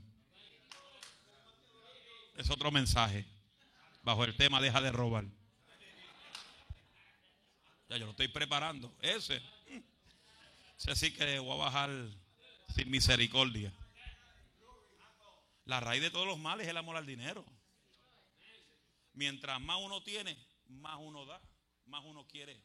[2.38, 3.26] Es otro mensaje.
[4.02, 5.26] Bajo el tema deja de robar.
[7.90, 8.96] Ya yo lo estoy preparando.
[9.02, 9.42] Ese.
[10.78, 11.90] Ese sí que voy a bajar
[12.76, 13.74] sin misericordia.
[15.66, 17.46] La raíz de todos los males es el amor al dinero.
[19.14, 21.42] Mientras más uno tiene, más uno da,
[21.86, 22.60] más uno quiere.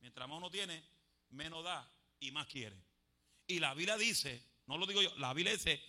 [0.00, 0.82] Mientras más uno tiene,
[1.30, 1.88] menos da
[2.18, 2.76] y más quiere.
[3.46, 5.82] Y la Biblia dice, no lo digo yo, la Biblia dice,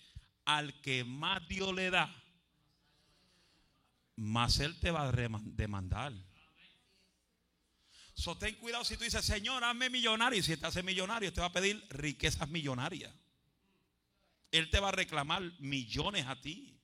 [0.44, 2.14] al que más Dios le da,
[4.16, 6.12] más Él te va a demandar.
[8.14, 10.40] So, ten cuidado si tú dices, Señor, hazme millonario.
[10.40, 13.14] Y si te hace millonario, te va a pedir riquezas millonarias.
[14.50, 16.76] Él te va a reclamar millones a ti.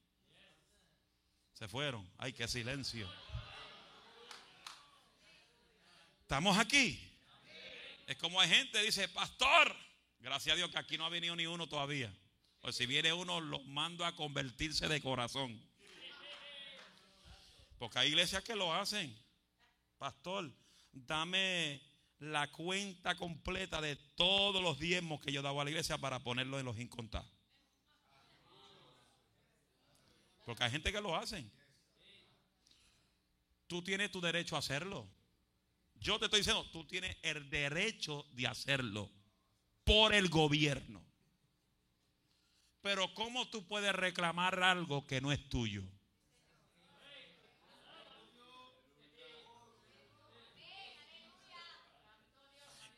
[1.54, 2.08] Se fueron.
[2.18, 3.10] Ay, qué silencio.
[6.20, 7.00] Estamos aquí.
[8.06, 9.74] Es como hay gente dice, pastor,
[10.24, 12.10] Gracias a Dios que aquí no ha venido ni uno todavía.
[12.62, 15.62] Pues si viene uno, los mando a convertirse de corazón.
[17.78, 19.14] Porque hay iglesias que lo hacen.
[19.98, 20.50] Pastor,
[20.92, 21.82] dame
[22.20, 26.58] la cuenta completa de todos los diezmos que yo daba a la iglesia para ponerlo
[26.58, 27.30] en los incontados.
[30.46, 31.52] Porque hay gente que lo hacen.
[33.66, 35.06] Tú tienes tu derecho a hacerlo.
[35.96, 39.10] Yo te estoy diciendo, tú tienes el derecho de hacerlo
[39.84, 41.02] por el gobierno.
[42.82, 45.84] Pero ¿cómo tú puedes reclamar algo que no es tuyo?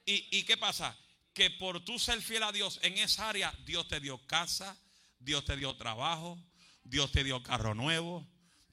[0.08, 0.96] ¿Y, qué pasa?
[1.34, 4.76] Que por tú ser fiel a Dios en esa área, Dios te dio casa,
[5.18, 6.38] Dios te dio trabajo,
[6.84, 8.24] Dios te dio carro nuevo,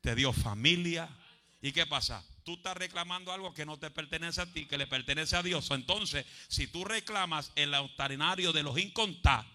[0.01, 1.09] te dio familia.
[1.59, 2.23] ¿Y qué pasa?
[2.43, 5.69] Tú estás reclamando algo que no te pertenece a ti, que le pertenece a Dios.
[5.71, 9.45] Entonces, si tú reclamas el altarinario de los incontados,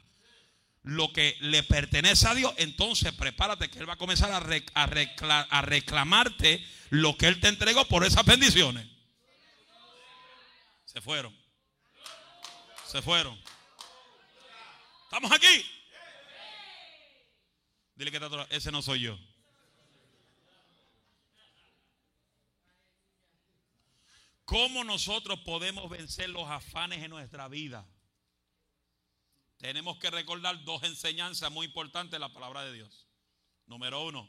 [0.83, 5.63] lo que le pertenece a Dios, entonces prepárate que Él va a comenzar a, a,
[5.63, 8.87] reclamarte lo que Él te entregó por esas bendiciones.
[10.87, 11.37] Se fueron.
[12.87, 13.39] Se fueron.
[15.05, 15.67] ¿Estamos aquí?
[17.97, 18.21] Dile que
[18.51, 19.19] ese no soy yo.
[24.49, 27.87] ¿Cómo nosotros podemos vencer los afanes en nuestra vida?
[29.59, 33.07] Tenemos que recordar dos enseñanzas muy importantes de la palabra de Dios.
[33.67, 34.27] Número uno,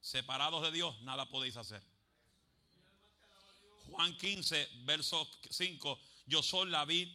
[0.00, 1.80] separados de Dios, nada podéis hacer.
[3.86, 7.08] Juan 15, verso 5, yo soy la vid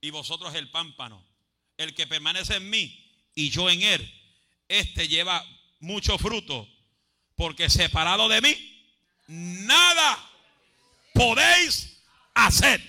[0.00, 1.24] y vosotros el pámpano.
[1.76, 4.34] El que permanece en mí y yo en él,
[4.66, 5.46] este lleva
[5.78, 6.68] mucho fruto,
[7.36, 8.84] porque separado de mí,
[9.28, 10.27] nada
[11.18, 12.00] podéis
[12.34, 12.80] hacer.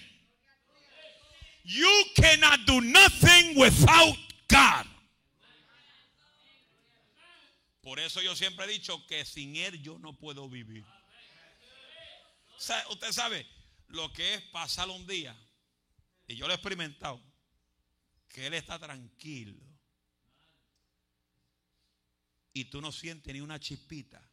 [1.63, 4.17] You cannot do nothing without
[4.47, 4.85] God.
[7.81, 10.85] Por eso yo siempre he dicho que sin Él yo no puedo vivir.
[12.89, 13.47] Usted sabe
[13.87, 15.35] lo que es pasar un día,
[16.27, 17.19] y yo lo he experimentado,
[18.27, 19.57] que Él está tranquilo.
[22.53, 24.28] Y tú no sientes ni una chispita.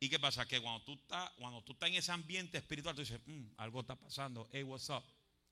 [0.00, 0.46] ¿Y qué pasa?
[0.46, 3.80] Que cuando tú estás, cuando tú estás en ese ambiente espiritual, tú dices, mm, algo
[3.80, 4.48] está pasando.
[4.50, 5.04] Hey, what's up?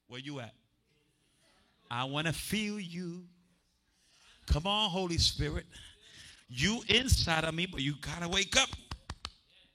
[0.08, 0.54] Where you at?
[1.90, 3.26] I want to feel you.
[4.46, 5.66] Come on, Holy Spirit.
[6.48, 8.70] You inside of me, but you gotta wake up.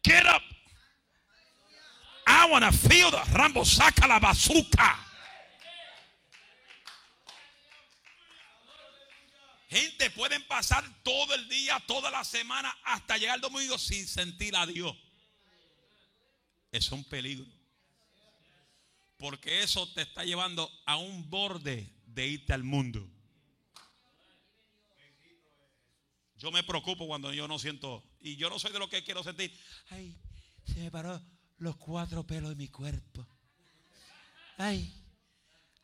[0.03, 0.41] Get up.
[2.26, 4.95] I want to feel the Rambo saca la bazooka.
[9.74, 14.55] Gente, pueden pasar todo el día, toda la semana, hasta llegar al domingo sin sentir
[14.55, 14.95] a Dios.
[16.71, 17.51] Es un peligro.
[19.17, 23.09] Porque eso te está llevando a un borde de irte al mundo.
[26.38, 29.24] Yo me preocupo cuando yo no siento, y yo no soy de lo que quiero
[29.24, 29.59] sentir.
[29.89, 30.15] Ay,
[30.67, 31.19] se me paró
[31.57, 33.26] los cuatro pelos de mi cuerpo.
[34.55, 34.93] Ay,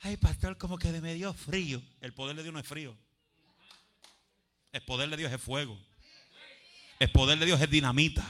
[0.02, 1.82] ay, pastor, como que me dio frío.
[2.02, 2.96] El poder de Dios no es frío.
[4.72, 5.78] El poder de Dios es fuego.
[7.00, 8.24] El poder de Dios es dinamita.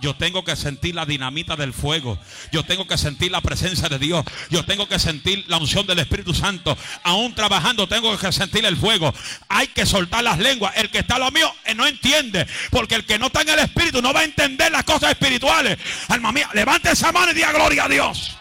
[0.00, 2.18] Yo tengo que sentir la dinamita del fuego.
[2.50, 4.24] Yo tengo que sentir la presencia de Dios.
[4.50, 6.76] Yo tengo que sentir la unción del Espíritu Santo.
[7.02, 9.14] Aún trabajando tengo que sentir el fuego.
[9.48, 10.76] Hay que soltar las lenguas.
[10.76, 12.46] El que está a lo mío eh, no entiende.
[12.70, 15.78] Porque el que no está en el Espíritu no va a entender las cosas espirituales.
[16.08, 18.36] Alma mía, levante esa mano y diga gloria a Dios.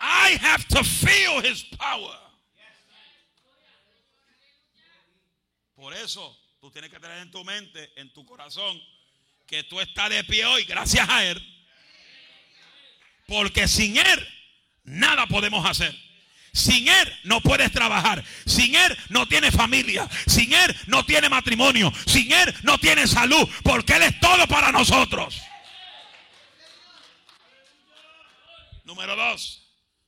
[0.00, 2.25] I have to feel his power.
[5.86, 8.76] Por eso tú tienes que tener en tu mente, en tu corazón,
[9.46, 11.40] que tú estás de pie hoy gracias a Él.
[13.28, 14.28] Porque sin Él
[14.82, 15.96] nada podemos hacer.
[16.52, 18.24] Sin Él no puedes trabajar.
[18.46, 20.08] Sin Él no tienes familia.
[20.26, 21.92] Sin Él no tiene matrimonio.
[22.04, 23.48] Sin Él no tiene salud.
[23.62, 25.40] Porque Él es todo para nosotros.
[28.82, 29.62] Número dos.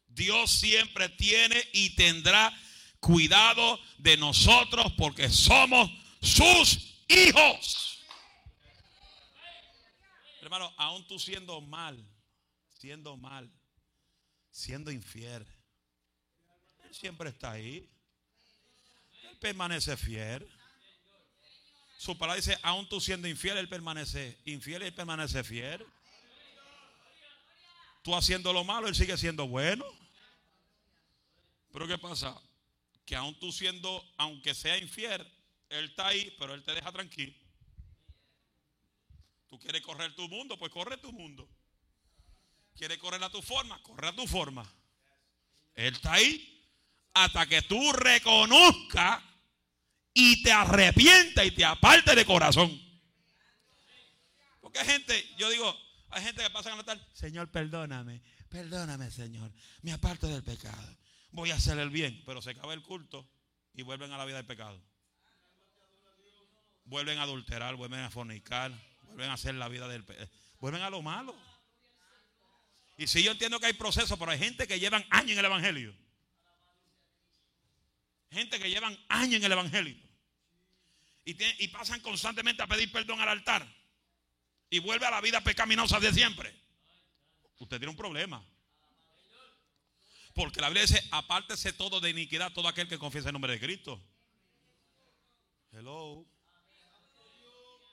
[0.09, 2.53] Dios siempre tiene y tendrá
[3.01, 5.90] cuidado de nosotros porque somos
[6.20, 8.05] sus hijos.
[10.40, 12.03] Hermano, aún tú siendo mal,
[12.78, 13.51] siendo mal,
[14.51, 15.46] siendo infiel,
[16.84, 17.88] Él siempre está ahí.
[19.24, 20.49] Él permanece fiel.
[21.99, 25.84] Su palabra dice, aún tú siendo infiel, Él permanece infiel Él permanece fiel.
[28.03, 29.84] Tú haciendo lo malo, Él sigue siendo bueno.
[31.72, 32.40] Pero ¿qué pasa?
[33.09, 35.26] Que aún tú siendo, aunque sea infiel,
[35.70, 37.32] Él está ahí, pero Él te deja tranquilo.
[39.46, 41.48] Tú quieres correr tu mundo, pues corre tu mundo.
[42.76, 44.70] Quieres correr a tu forma, corre a tu forma.
[45.74, 46.68] Él está ahí
[47.14, 49.22] hasta que tú reconozcas
[50.12, 52.78] y te arrepientas y te aparte de corazón.
[54.61, 55.74] Porque hay gente, yo digo,
[56.11, 59.50] hay gente que pasa a notar, Señor, perdóname, perdóname, Señor,
[59.80, 60.98] me aparto del pecado
[61.31, 63.29] voy a hacer el bien, pero se acaba el culto
[63.74, 64.83] y vuelven a la vida del pecado.
[66.85, 68.72] Vuelven a adulterar, vuelven a fornicar,
[69.03, 70.29] vuelven a hacer la vida del pecado.
[70.59, 71.37] Vuelven a lo malo.
[72.97, 75.45] Y si yo entiendo que hay procesos, pero hay gente que llevan años en el
[75.45, 75.95] Evangelio.
[78.31, 79.97] Gente que llevan años en el Evangelio.
[81.24, 83.66] Y, y pasan constantemente a pedir perdón al altar.
[84.70, 86.55] Y vuelve a la vida pecaminosa de siempre.
[87.59, 88.45] Usted tiene un problema.
[90.35, 93.61] Porque la Biblia dice, apártese todo de iniquidad todo aquel que confiesa el nombre de
[93.61, 94.01] Cristo.
[95.72, 96.24] Hello.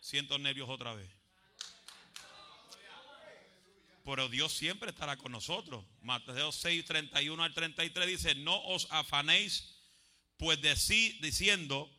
[0.02, 1.10] Siento nervios otra vez.
[4.06, 5.84] Pero Dios siempre estará con nosotros.
[6.02, 9.76] Mateo 6, 31 al 33 dice, no os afanéis,
[10.38, 11.92] pues decí, diciendo,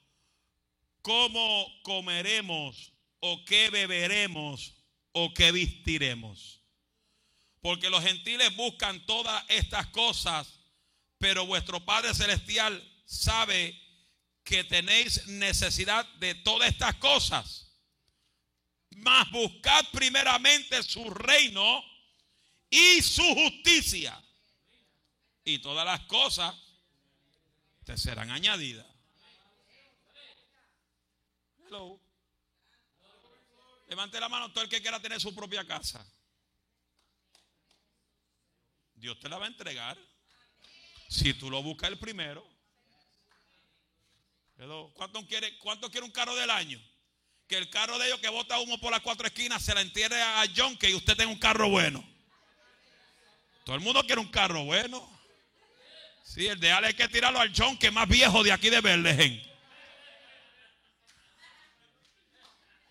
[1.02, 4.74] ¿cómo comeremos o qué beberemos
[5.12, 6.60] o qué vestiremos?
[7.66, 10.46] Porque los gentiles buscan todas estas cosas,
[11.18, 13.76] pero vuestro Padre Celestial sabe
[14.44, 17.72] que tenéis necesidad de todas estas cosas.
[18.98, 21.84] Mas buscad primeramente su reino
[22.70, 24.16] y su justicia.
[25.42, 26.54] Y todas las cosas
[27.84, 28.86] te serán añadidas.
[33.88, 36.06] Levante la mano todo el que quiera tener su propia casa.
[38.96, 39.96] Dios te la va a entregar.
[41.08, 42.46] Si tú lo buscas el primero.
[44.94, 46.80] ¿Cuánto quiere, ¿Cuánto quiere un carro del año?
[47.46, 50.20] Que el carro de ellos que bota humo por las cuatro esquinas se la entierre
[50.20, 52.02] a John que usted tenga un carro bueno.
[53.64, 55.08] Todo el mundo quiere un carro bueno.
[56.24, 58.80] Sí, el de Ale hay que tirarlo al John que más viejo de aquí de
[58.80, 59.42] Berlején.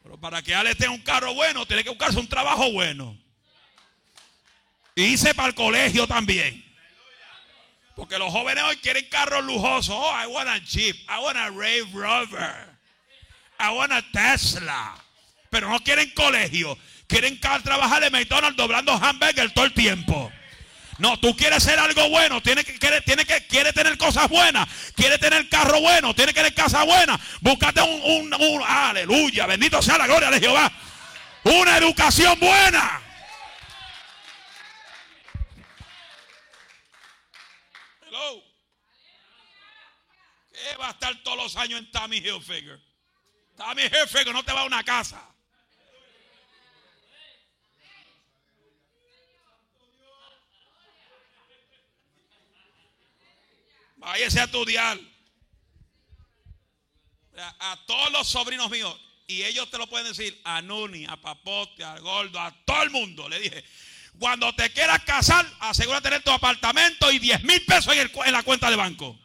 [0.04, 3.25] Pero para que Ale tenga un carro bueno, tiene que buscarse un trabajo bueno.
[4.96, 6.64] Hice para el colegio también.
[7.96, 9.96] Porque los jóvenes hoy quieren carros lujosos.
[9.98, 10.96] Oh, I want a Jeep.
[11.10, 12.78] I want a Rave Rover.
[13.60, 14.96] I want a Tesla.
[15.50, 16.78] Pero no quieren colegio.
[17.08, 20.32] Quieren trabajar en McDonald's doblando hamburger todo el tiempo.
[20.98, 24.68] No, tú quieres ser algo bueno, tiene que, quiere, tiene que, quiere tener cosas buenas,
[24.96, 27.20] quiere tener carro bueno, tiene que tener casa buena.
[27.42, 30.72] Búscate un, un, aleluya, bendito sea la gloria de Jehová.
[31.44, 33.02] Una educación buena.
[38.08, 38.42] Hello.
[40.66, 42.82] ¿Qué va a estar todos los años en Tommy Hilfiger?
[43.56, 45.22] Tommy Hilfiger no te va a una casa.
[53.98, 55.00] Váyase a estudiar.
[57.38, 59.00] A, todos los sobrinos míos.
[59.28, 62.90] Y ellos te lo pueden decir a Nuni, a Papote, a Gordo, a todo el
[62.90, 63.30] mundo.
[63.30, 63.64] Le dije,
[64.18, 68.72] cuando te quieras casar, asegura tener tu apartamento y 10 mil pesos en la cuenta
[68.72, 69.20] de banco.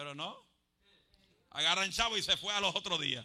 [0.00, 0.34] Pero no.
[1.50, 3.22] Agarran chavo y se fue a los otros días.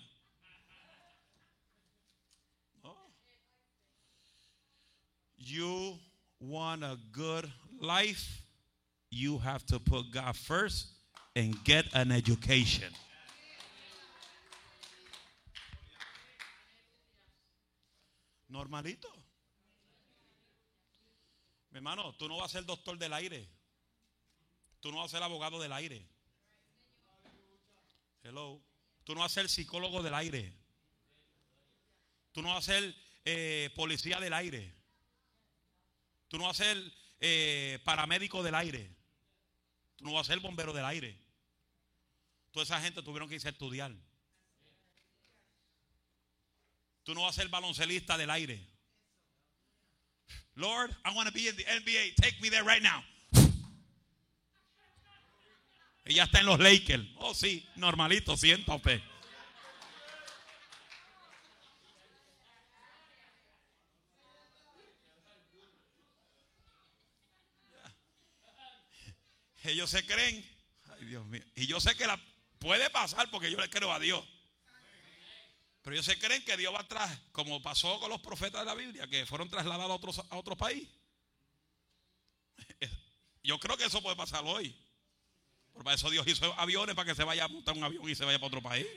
[2.83, 2.93] No.
[5.37, 5.97] You
[6.41, 7.49] want a good
[7.79, 8.43] life
[9.09, 10.87] you have to put God first
[11.33, 12.91] and get an education.
[18.51, 19.07] Normalito.
[21.71, 23.47] Mi hermano, tú no vas a ser doctor del aire.
[24.81, 26.14] Tú no vas a ser abogado del aire.
[28.25, 28.59] Hello.
[29.03, 30.51] Tú no vas a ser psicólogo del aire.
[32.31, 34.73] Tú no vas a ser eh, policía del aire.
[36.27, 38.89] Tú no vas a ser eh, paramédico del aire.
[39.95, 41.19] Tú no vas a ser bombero del aire.
[42.51, 43.93] Toda esa gente tuvieron que irse a estudiar.
[47.03, 48.59] Tú no vas a ser baloncelista del aire.
[50.55, 52.15] Lord, I want to be in the NBA.
[52.15, 53.03] Take me there right now.
[56.05, 57.03] Ella está en los Lakers.
[57.17, 59.03] Oh, sí, normalito, siéntate.
[69.63, 70.47] Ellos se creen.
[70.91, 71.41] Ay, Dios mío.
[71.55, 72.21] Y yo sé que la
[72.59, 74.23] puede pasar porque yo le creo a Dios.
[75.81, 78.75] Pero ellos se creen que Dios va atrás, como pasó con los profetas de la
[78.75, 80.87] Biblia, que fueron trasladados a otro, a otro país.
[83.43, 84.75] Yo creo que eso puede pasar hoy.
[85.75, 88.25] Por eso Dios hizo aviones para que se vaya a montar un avión y se
[88.25, 88.87] vaya para otro país.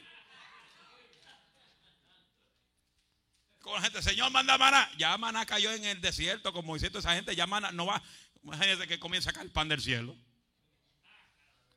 [3.60, 4.90] Con la gente, Señor, manda maná.
[4.96, 8.02] Ya maná cayó en el desierto, como diciendo esa gente, ya maná no va.
[8.42, 10.16] Imagínense que comienza a caer pan del cielo.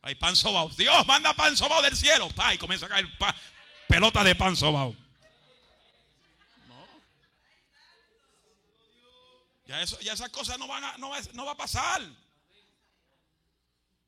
[0.04, 0.70] Hay pan sobao.
[0.70, 2.30] Dios manda pan sobao del cielo.
[2.30, 3.08] Pa, y comienza a caer
[3.88, 4.95] pelota de pan sobao.
[9.66, 12.02] Ya, eso, ya esas cosas no van a, no, no va a pasar.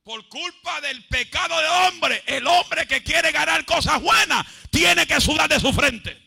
[0.03, 5.21] Por culpa del pecado del hombre, el hombre que quiere ganar cosas buenas tiene que
[5.21, 6.21] sudar de su frente.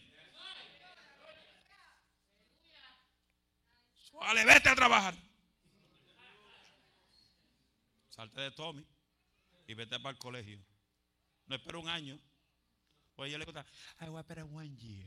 [4.19, 5.15] Vale, vete a trabajar.
[8.09, 8.85] Salte de Tommy
[9.69, 10.59] y vete para el colegio.
[11.47, 12.19] No espero un año.
[13.15, 13.59] Pues yo le digo,
[14.01, 15.07] I voy a esperar one year.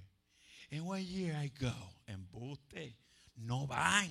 [0.70, 1.94] In one year I go.
[2.06, 2.96] Embuste.
[3.36, 4.10] No van.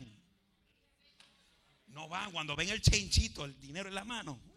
[1.87, 2.33] No van.
[2.33, 4.48] Cuando ven el chenchito, el dinero en la mano.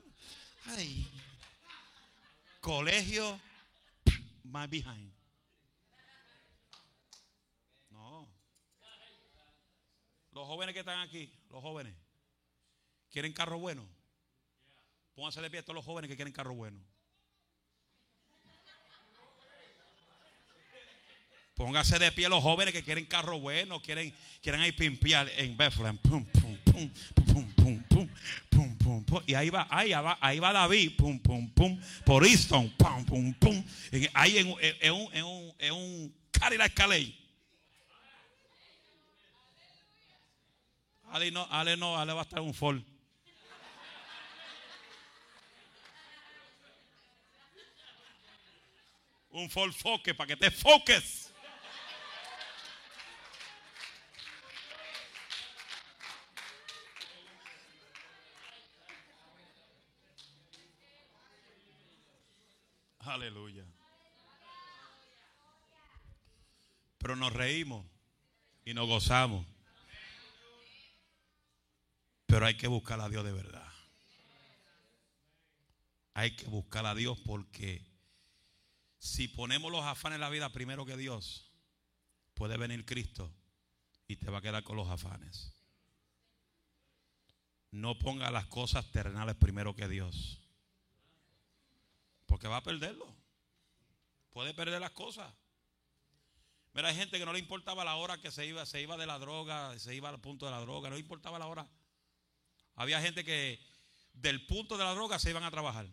[0.68, 1.08] Ay.
[2.60, 3.40] Colegio,
[4.44, 5.12] my behind.
[7.90, 8.28] No.
[10.32, 11.96] Los jóvenes que están aquí, los jóvenes,
[13.10, 13.88] quieren carro bueno.
[15.16, 16.80] Pónganse de pie a todos los jóvenes que quieren carro bueno.
[21.56, 25.98] Pónganse de pie los jóvenes que quieren carro bueno, quieren, quieren ir pimpear en Bethlehem.
[25.98, 28.10] Pum, pum, pum, pum, pum, pum, pum,
[28.50, 28.71] pum,
[29.26, 33.34] Y ahí va, ahí va, ahí va David, pum, pum, pum, por Easton, pum, pum,
[33.34, 33.64] pum.
[34.14, 36.80] Ahí en, en, un, en un, en un Cadillac.
[41.12, 42.82] Ale no, Ale no, Ale va a estar en un Ford.
[49.34, 51.21] un Ford Focus para que te foques.
[63.22, 63.64] Aleluya.
[66.98, 67.86] Pero nos reímos
[68.66, 69.46] y nos gozamos.
[72.26, 73.72] Pero hay que buscar a Dios de verdad.
[76.16, 77.86] Hay que buscar a Dios porque
[78.98, 81.52] si ponemos los afanes en la vida primero que Dios,
[82.34, 83.32] puede venir Cristo
[84.08, 85.54] y te va a quedar con los afanes.
[87.70, 90.41] No ponga las cosas terrenales primero que Dios.
[92.32, 93.14] Porque va a perderlo.
[94.30, 95.34] Puede perder las cosas.
[96.72, 99.06] Mira, hay gente que no le importaba la hora que se iba, se iba de
[99.06, 101.68] la droga, se iba al punto de la droga, no le importaba la hora.
[102.76, 103.60] Había gente que
[104.14, 105.90] del punto de la droga se iban a trabajar.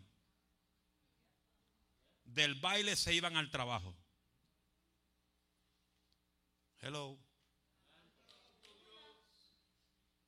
[2.23, 3.93] Del baile se iban al trabajo.
[6.79, 7.19] Hello.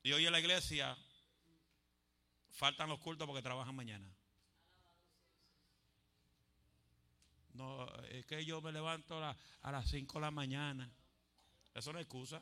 [0.03, 0.97] Y hoy en la iglesia
[2.49, 4.13] faltan los cultos porque trabajan mañana.
[7.53, 10.89] No, es que yo me levanto a, a las 5 de la mañana.
[11.73, 12.41] Eso no es excusa.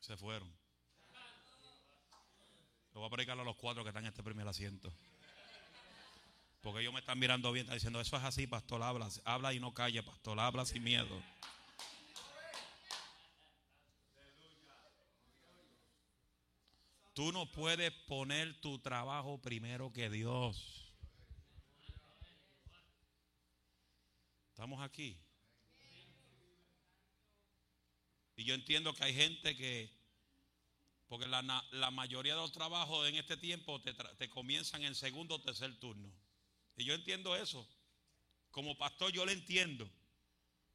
[0.00, 0.50] Se fueron.
[2.94, 4.92] Lo voy a predicar a los cuatro que están en este primer asiento.
[6.62, 9.60] Porque ellos me están mirando bien, están diciendo, eso es así, pastor, habla, habla y
[9.60, 11.22] no calle, pastor, habla sin miedo.
[17.14, 20.87] Tú no puedes poner tu trabajo primero que Dios.
[24.58, 25.16] Estamos aquí.
[28.34, 29.88] Y yo entiendo que hay gente que,
[31.06, 35.36] porque la, la mayoría de los trabajos en este tiempo te, te comienzan en segundo
[35.36, 36.12] o tercer turno.
[36.76, 37.64] Y yo entiendo eso.
[38.50, 39.88] Como pastor yo lo entiendo.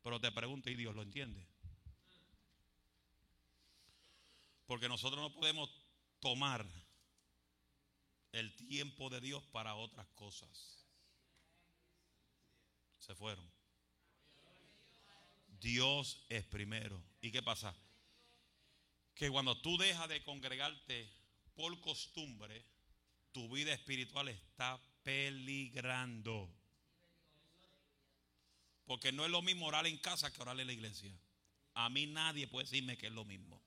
[0.01, 1.45] Pero te pregunto, ¿y Dios lo entiende?
[4.65, 5.69] Porque nosotros no podemos
[6.21, 6.65] tomar
[8.31, 10.87] el tiempo de Dios para otras cosas.
[12.97, 13.52] Se fueron.
[15.63, 17.01] Dios es primero.
[17.21, 17.73] ¿Y qué pasa?
[19.15, 21.09] Que cuando tú dejas de congregarte
[21.55, 22.65] por costumbre,
[23.31, 26.53] tu vida espiritual está peligrando.
[28.85, 31.17] Porque no es lo mismo orar en casa que orar en la iglesia.
[31.75, 33.63] A mí nadie puede decirme que es lo mismo.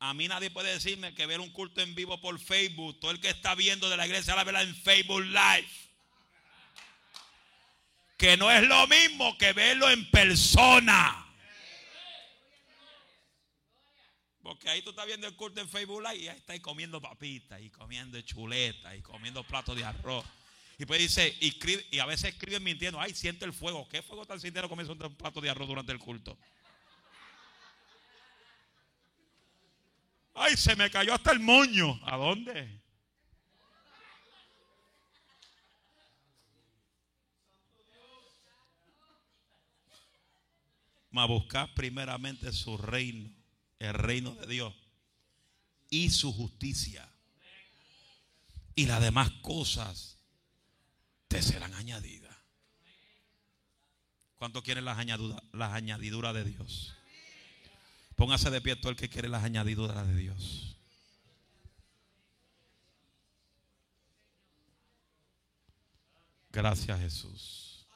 [0.00, 3.20] A mí nadie puede decirme que ver un culto en vivo por Facebook, todo el
[3.20, 5.89] que está viendo de la iglesia la verá en Facebook Live.
[8.20, 11.26] Que no es lo mismo que verlo en persona.
[14.42, 17.62] Porque ahí tú estás viendo el culto en Facebook Live y ahí está comiendo papitas
[17.62, 20.26] y comiendo chuletas y comiendo platos de arroz.
[20.76, 21.56] Y pues dice, y,
[21.96, 23.88] y a veces escriben mintiendo, ay, siente el fuego.
[23.88, 26.36] ¿Qué fuego tan sincero comienza un plato de arroz durante el culto?
[30.34, 31.98] Ay, se me cayó hasta el moño.
[32.04, 32.79] ¿A dónde?
[41.10, 43.30] Ma buscar primeramente su reino
[43.80, 44.74] el reino de Dios
[45.88, 47.08] y su justicia.
[48.76, 50.18] Y las demás cosas
[51.26, 52.36] te serán añadidas.
[54.36, 56.94] ¿Cuánto quieren las añadiduras, las añadiduras de Dios?
[58.16, 60.76] Póngase de pie todo el que quiere las añadiduras de Dios.
[66.52, 67.86] Gracias Jesús.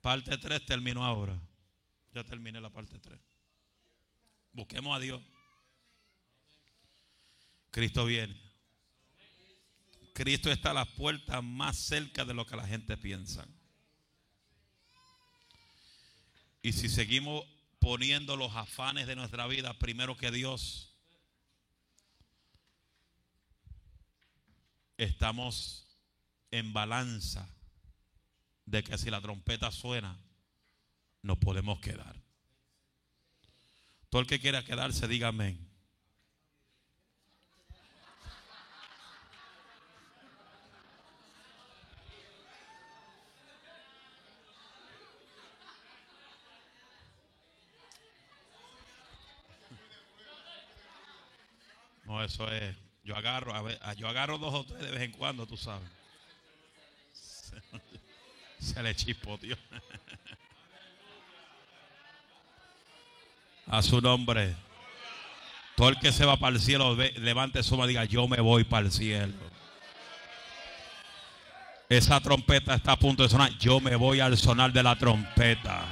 [0.00, 1.38] Parte 3 terminó ahora.
[2.12, 3.20] Ya terminé la parte 3.
[4.52, 5.22] Busquemos a Dios.
[7.70, 8.36] Cristo viene.
[10.12, 13.46] Cristo está a las puertas más cerca de lo que la gente piensa.
[16.62, 17.44] Y si seguimos
[17.78, 20.94] poniendo los afanes de nuestra vida primero que Dios,
[24.98, 25.86] estamos
[26.50, 27.48] en balanza
[28.66, 30.18] de que si la trompeta suena,
[31.22, 32.16] nos podemos quedar.
[34.08, 35.70] Todo el que quiera quedarse, diga amén.
[52.04, 52.76] No, eso es.
[53.04, 55.88] Yo agarro, a ver, yo agarro dos o tres de vez en cuando, tú sabes.
[58.58, 59.38] Se le chispo,
[63.70, 64.54] A su nombre.
[65.76, 68.40] Todo el que se va para el cielo, levante su mano y diga, yo me
[68.40, 69.32] voy para el cielo.
[71.88, 73.56] Esa trompeta está a punto de sonar.
[73.58, 75.84] Yo me voy al sonar de la trompeta.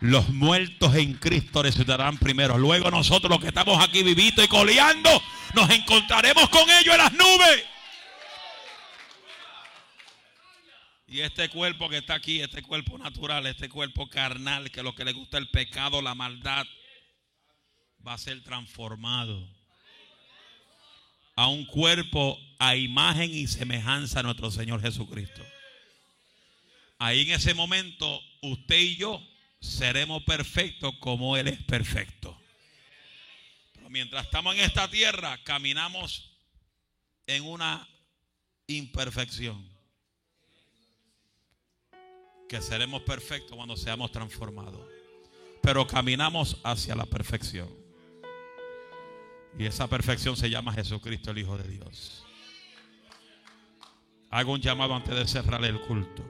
[0.00, 2.58] Los muertos en Cristo resucitarán primero.
[2.58, 5.10] Luego nosotros los que estamos aquí vivitos y coleando,
[5.54, 7.64] nos encontraremos con ellos en las nubes.
[11.08, 15.04] Y este cuerpo que está aquí, este cuerpo natural, este cuerpo carnal, que lo que
[15.04, 16.66] le gusta el pecado, la maldad,
[18.06, 19.46] va a ser transformado
[21.36, 25.42] a un cuerpo a imagen y semejanza a nuestro Señor Jesucristo.
[26.98, 29.26] Ahí en ese momento, usted y yo
[29.58, 32.38] seremos perfectos como Él es perfecto.
[33.72, 36.30] Pero mientras estamos en esta tierra, caminamos
[37.26, 37.88] en una
[38.66, 39.66] imperfección.
[42.50, 44.86] Que seremos perfectos cuando seamos transformados.
[45.62, 47.79] Pero caminamos hacia la perfección.
[49.58, 52.24] Y esa perfección se llama Jesucristo, el Hijo de Dios.
[54.30, 56.24] Hago un llamado antes de cerrar el culto.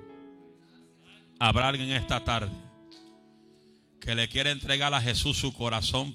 [1.38, 2.52] Habrá alguien esta tarde
[4.00, 6.14] que le quiere entregar a Jesús su corazón,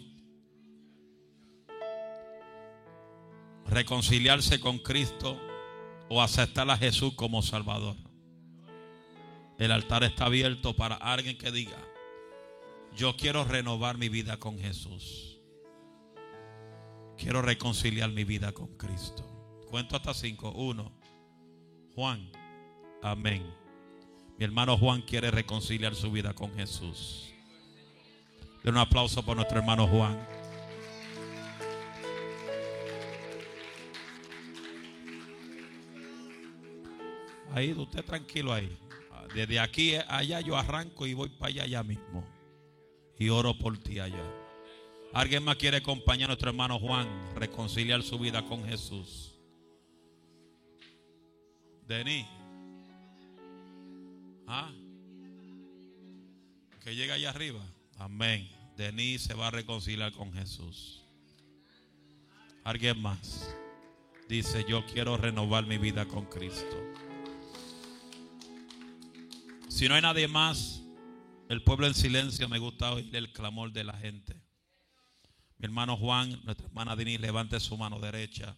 [3.68, 5.39] reconciliarse con Cristo
[6.10, 7.95] o aceptar a Jesús como Salvador.
[9.58, 11.78] El altar está abierto para alguien que diga,
[12.95, 15.34] yo quiero renovar mi vida con Jesús.
[17.18, 19.24] Quiero reconciliar mi vida con Cristo.
[19.70, 20.51] Cuento hasta cinco.
[20.51, 20.91] Uno.
[21.95, 22.30] Juan.
[23.01, 23.43] Amén.
[24.38, 27.34] Mi hermano Juan quiere reconciliar su vida con Jesús.
[28.63, 30.20] Den un aplauso por nuestro hermano Juan.
[37.53, 38.78] Ahí, usted tranquilo ahí.
[39.34, 42.26] Desde aquí allá yo arranco y voy para allá, allá mismo.
[43.18, 44.45] Y oro por ti allá.
[45.16, 49.34] ¿Alguien más quiere acompañar a nuestro hermano Juan, reconciliar su vida con Jesús?
[51.88, 52.26] Denis.
[54.45, 54.74] ¿Ah?
[56.84, 57.66] Que llega allá arriba.
[57.97, 58.49] Amén.
[58.76, 61.01] Denis se va a reconciliar con Jesús.
[62.66, 63.55] Alguien más.
[64.28, 66.76] Dice, yo quiero renovar mi vida con Cristo.
[69.70, 70.84] Si no hay nadie más,
[71.47, 74.45] el pueblo en silencio, me gusta oír el clamor de la gente.
[75.58, 78.56] Mi hermano Juan, nuestra hermana Denis, levante su mano derecha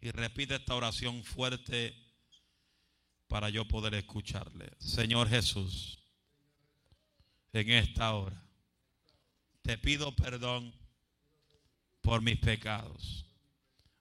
[0.00, 1.94] y repite esta oración fuerte
[3.28, 4.70] para yo poder escucharle.
[4.78, 5.98] Señor Jesús,
[7.52, 8.42] en esta hora
[9.62, 10.74] te pido perdón
[12.00, 13.24] por mis pecados.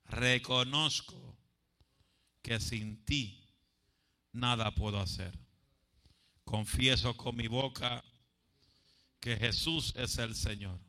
[0.06, 1.38] Reconozco
[2.42, 3.48] que sin ti
[4.34, 5.38] nada puedo hacer.
[6.44, 8.04] Confieso con mi boca
[9.20, 10.80] que Jesús es el Señor,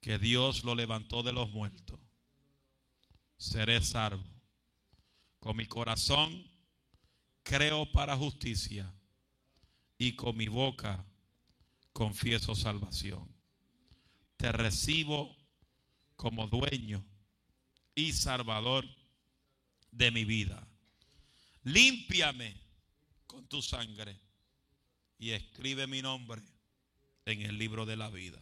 [0.00, 2.00] que Dios lo levantó de los muertos.
[3.36, 4.24] Seré salvo.
[5.38, 6.46] Con mi corazón
[7.42, 8.92] creo para justicia
[9.96, 11.04] y con mi boca
[11.92, 13.28] confieso salvación.
[14.36, 15.36] Te recibo
[16.16, 17.04] como dueño
[17.94, 18.86] y salvador
[19.90, 20.66] de mi vida.
[21.64, 22.56] Límpiame
[23.26, 24.18] con tu sangre
[25.18, 26.42] y escribe mi nombre
[27.26, 28.40] en el libro de la vida.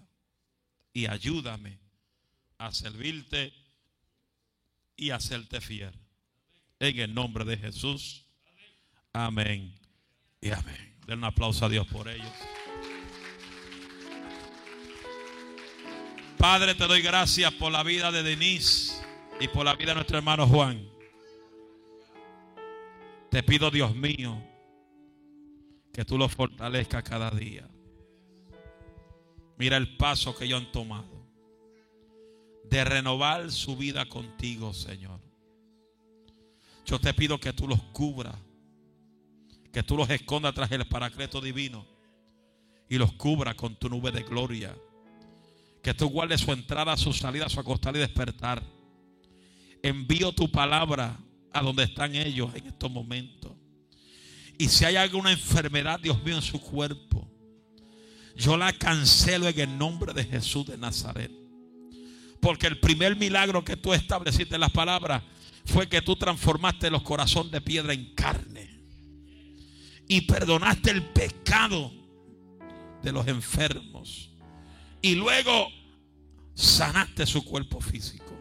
[0.92, 1.78] Y ayúdame
[2.58, 3.52] a servirte
[4.96, 5.92] y a hacerte fiel.
[6.80, 8.24] En el nombre de Jesús.
[9.12, 9.74] Amén
[10.40, 10.96] y amén.
[11.06, 12.32] Den un aplauso a Dios por ellos.
[16.36, 19.02] Padre, te doy gracias por la vida de Denise
[19.40, 20.88] y por la vida de nuestro hermano Juan.
[23.30, 24.40] Te pido, Dios mío,
[25.92, 27.68] que tú los fortalezcas cada día.
[29.58, 31.18] Mira el paso que ellos han tomado
[32.64, 35.20] de renovar su vida contigo, Señor.
[36.84, 38.36] Yo te pido que tú los cubras,
[39.72, 41.86] que tú los escondas tras el paracleto divino
[42.88, 44.74] y los cubras con tu nube de gloria.
[45.82, 48.62] Que tú guardes su entrada, su salida, su acostar y despertar.
[49.82, 51.18] Envío tu palabra
[51.52, 53.52] a donde están ellos en estos momentos.
[54.58, 57.27] Y si hay alguna enfermedad, Dios mío, en su cuerpo,
[58.38, 61.32] yo la cancelo en el nombre de Jesús de Nazaret.
[62.40, 65.24] Porque el primer milagro que tú estableciste en las palabras
[65.64, 68.78] fue que tú transformaste los corazones de piedra en carne.
[70.06, 71.92] Y perdonaste el pecado
[73.02, 74.30] de los enfermos.
[75.02, 75.68] Y luego
[76.54, 78.38] sanaste su cuerpo físico.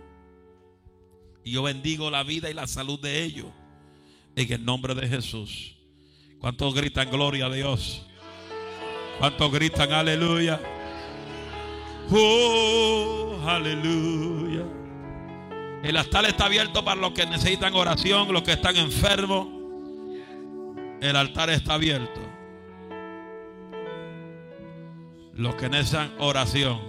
[1.43, 3.47] Y yo bendigo la vida y la salud de ellos.
[4.35, 5.75] En el nombre de Jesús.
[6.37, 8.06] ¿Cuántos gritan gloria a Dios?
[9.19, 10.59] ¿Cuántos gritan aleluya?
[12.11, 14.63] Oh, aleluya.
[15.83, 19.47] El altar está abierto para los que necesitan oración, los que están enfermos.
[21.01, 22.19] El altar está abierto.
[25.33, 26.79] Los que necesitan oración,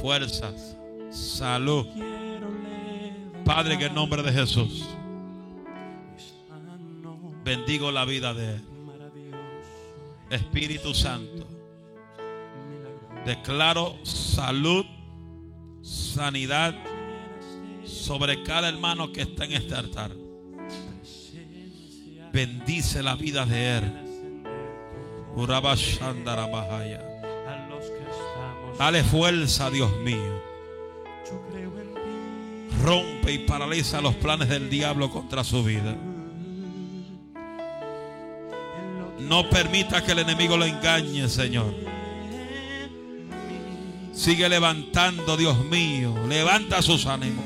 [0.00, 0.76] fuerzas,
[1.10, 1.86] salud.
[3.44, 4.88] Padre, en el nombre de Jesús.
[7.44, 8.62] Bendigo la vida de él.
[10.30, 11.53] Espíritu Santo.
[13.24, 14.84] Declaro salud,
[15.82, 16.74] sanidad
[17.84, 20.10] sobre cada hermano que está en este altar.
[22.32, 23.92] Bendice la vida de él.
[28.78, 30.42] Dale fuerza, Dios mío.
[32.82, 35.96] Rompe y paraliza los planes del diablo contra su vida.
[39.20, 41.72] No permita que el enemigo lo engañe, Señor.
[44.14, 46.14] Sigue levantando, Dios mío.
[46.28, 47.44] Levanta sus ánimos.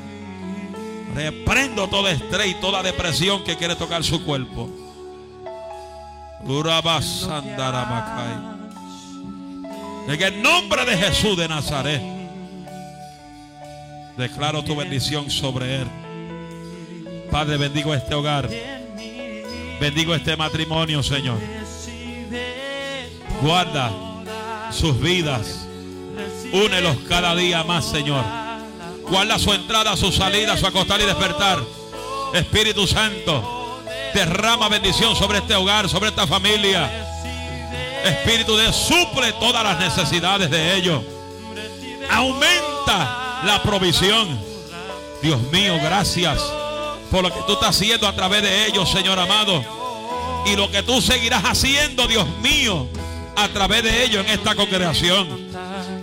[1.14, 4.68] Reprendo todo estrés y toda depresión que quiere tocar su cuerpo.
[10.08, 12.02] En el nombre de Jesús de Nazaret,
[14.16, 15.88] declaro tu bendición sobre él.
[17.30, 18.48] Padre, bendigo este hogar.
[19.80, 21.38] Bendigo este matrimonio, Señor.
[23.42, 23.90] Guarda
[24.70, 25.67] sus vidas.
[26.52, 28.24] Únelos cada día más, Señor.
[29.08, 31.58] Guarda su entrada, su salida, su acostar y despertar.
[32.34, 33.80] Espíritu Santo,
[34.14, 36.90] derrama bendición sobre este hogar, sobre esta familia.
[38.04, 41.02] Espíritu de suple todas las necesidades de ellos.
[42.10, 44.38] Aumenta la provisión.
[45.22, 46.40] Dios mío, gracias
[47.10, 49.64] por lo que tú estás haciendo a través de ellos, Señor amado.
[50.46, 52.86] Y lo que tú seguirás haciendo, Dios mío,
[53.38, 55.48] a través de ellos en esta congregación.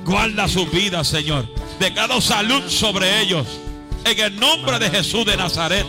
[0.06, 1.46] Guarda sus vidas, Señor.
[1.80, 3.46] Declaro salud sobre ellos.
[4.06, 5.86] En el nombre de Jesús de Nazaret.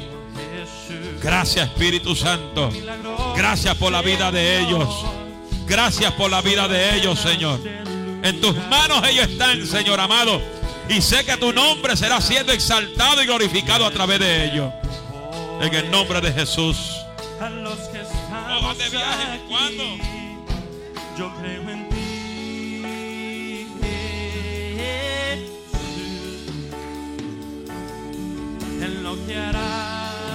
[1.22, 2.70] Gracias, Espíritu Santo.
[3.36, 4.88] Gracias por la vida de ellos.
[5.66, 7.61] Gracias por la vida de ellos, Señor.
[8.22, 10.42] En tus manos ellos están, Señor amado.
[10.88, 14.72] Y sé que tu nombre será siendo exaltado y glorificado a través de ellos.
[15.61, 16.76] En el nombre de Jesús.
[17.38, 19.40] Oh, de viaje?
[19.49, 20.26] ¿Cuándo?
[21.19, 21.97] Yo creo en ti.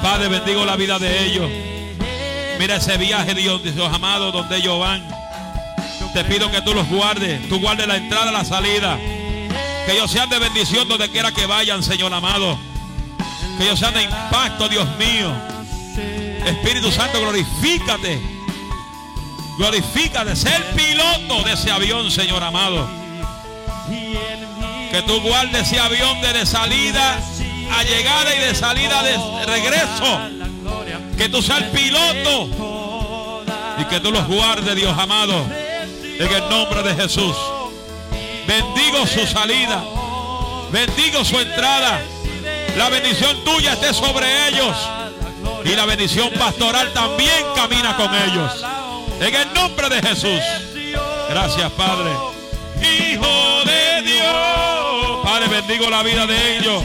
[0.02, 1.50] Padre, bendigo la vida de ellos.
[2.58, 5.08] Mira ese viaje, Dios, Dios amado, donde ellos van.
[6.14, 7.48] Te pido que tú los guardes.
[7.48, 8.98] Tú guardes la entrada, la salida.
[9.86, 12.58] Que ellos sean de bendición donde quiera que vayan, Señor amado.
[13.58, 15.32] Que ellos sean de impacto, Dios mío.
[16.46, 18.31] Espíritu Santo, glorifícate.
[19.62, 20.36] Glorifícate.
[20.36, 22.88] Sé el piloto de ese avión, Señor amado.
[24.90, 27.20] Que tú guardes ese avión de salida
[27.72, 30.20] a llegada y de salida de regreso.
[31.16, 33.44] Que tú seas el piloto.
[33.78, 35.46] Y que tú los guardes, Dios amado.
[36.02, 37.36] En el nombre de Jesús.
[38.48, 39.84] Bendigo su salida.
[40.72, 42.02] Bendigo su entrada.
[42.78, 44.76] La bendición tuya esté sobre ellos.
[45.66, 48.66] Y la bendición pastoral también camina con ellos.
[49.22, 50.42] En el nombre de Jesús.
[51.30, 52.10] Gracias, Padre.
[52.82, 55.20] Hijo de Dios.
[55.24, 56.84] Padre, bendigo la vida de ellos.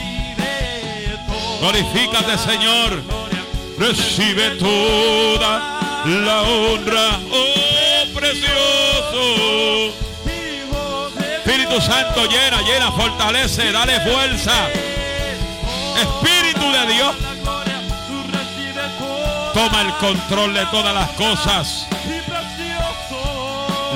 [1.61, 3.03] Glorifícate, Señor.
[3.78, 7.18] Recibe toda la honra.
[7.32, 9.95] Oh, precioso.
[11.39, 14.68] Espíritu Santo, llena, llena, fortalece, dale fuerza.
[16.03, 17.16] Espíritu de Dios.
[19.55, 21.87] Toma el control de todas las cosas.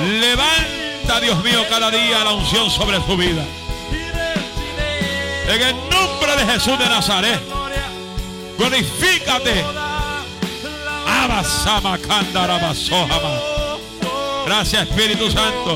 [0.03, 3.45] Levanta, Dios mío, cada día la unción sobre su vida.
[5.47, 7.39] En el nombre de Jesús de Nazaret.
[8.57, 9.65] Glorifícate.
[14.45, 15.75] Gracias Espíritu Santo.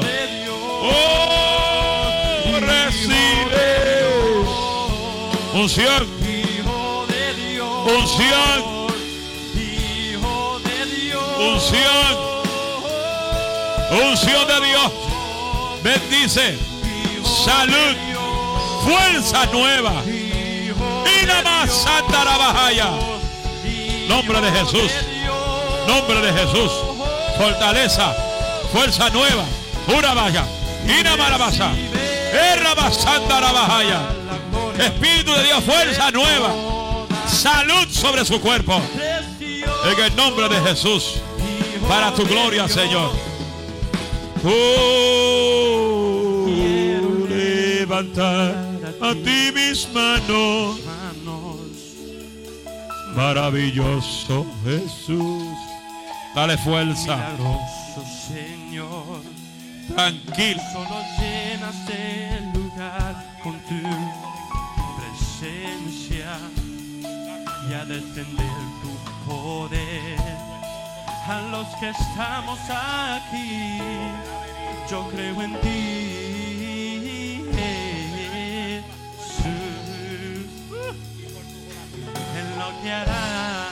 [0.82, 4.06] Oh, recibe.
[5.54, 6.08] Unción.
[7.86, 8.86] Unción.
[11.38, 12.35] Unción.
[13.92, 14.92] Unción de Dios.
[15.84, 16.58] Bendice.
[17.44, 17.96] Salud.
[18.84, 19.94] Fuerza nueva.
[20.06, 22.90] Y nada más Santa Rabajaya.
[24.08, 24.92] Nombre de Jesús.
[25.88, 26.72] Nombre de Jesús.
[27.38, 28.14] Fortaleza.
[28.72, 29.44] Fuerza nueva.
[29.88, 30.46] Una vaya.
[30.86, 34.02] Y nada más Santa Rabajaya.
[34.78, 36.54] Espíritu de Dios, fuerza nueva.
[37.28, 38.82] Salud sobre su cuerpo.
[39.40, 41.16] En el nombre de Jesús.
[41.88, 43.12] Para tu gloria, Señor.
[44.48, 46.46] Oh,
[47.28, 48.54] levantar
[49.02, 50.80] a ti mis manos.
[53.16, 55.58] Maravilloso Jesús.
[56.36, 57.18] Dale fuerza.
[58.28, 59.22] Señor.
[59.88, 60.62] Tranquilo.
[60.74, 63.82] Solo llenas el lugar con tu
[65.00, 66.38] presencia
[67.70, 68.91] y a descender tu
[69.26, 70.20] poder
[71.28, 73.80] a los que estamos aquí.
[74.90, 78.84] Yo creo en ti, Jesús,
[82.38, 83.64] en lo que harás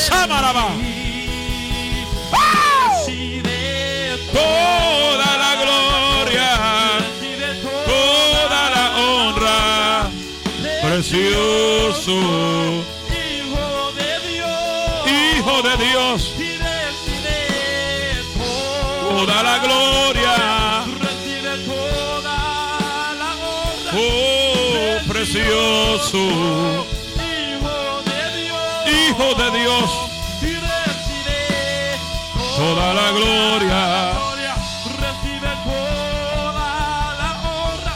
[0.00, 0.66] ¡Viva Samaraba!
[2.96, 6.50] Recibe Toda la gloria,
[7.86, 10.10] toda la honra,
[10.82, 12.16] precioso
[13.10, 16.34] Hijo de Dios, Hijo de Dios,
[19.08, 20.34] toda la gloria,
[21.66, 22.36] toda
[23.18, 26.79] la honra, oh precioso
[29.20, 29.90] Dios, de Dios,
[32.56, 34.12] toda la gloria.
[34.14, 34.54] gloria,
[34.98, 36.68] recibe toda
[37.20, 37.94] la honra,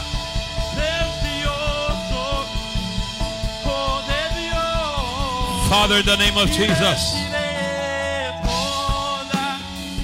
[0.75, 2.45] precioso,
[4.37, 5.67] Dios.
[5.67, 7.15] Father, in the name of Jesus,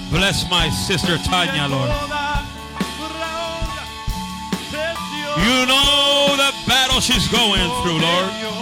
[0.10, 1.92] bless my sister Tanya, Lord.
[5.38, 8.61] You know the battle she's going through, Lord.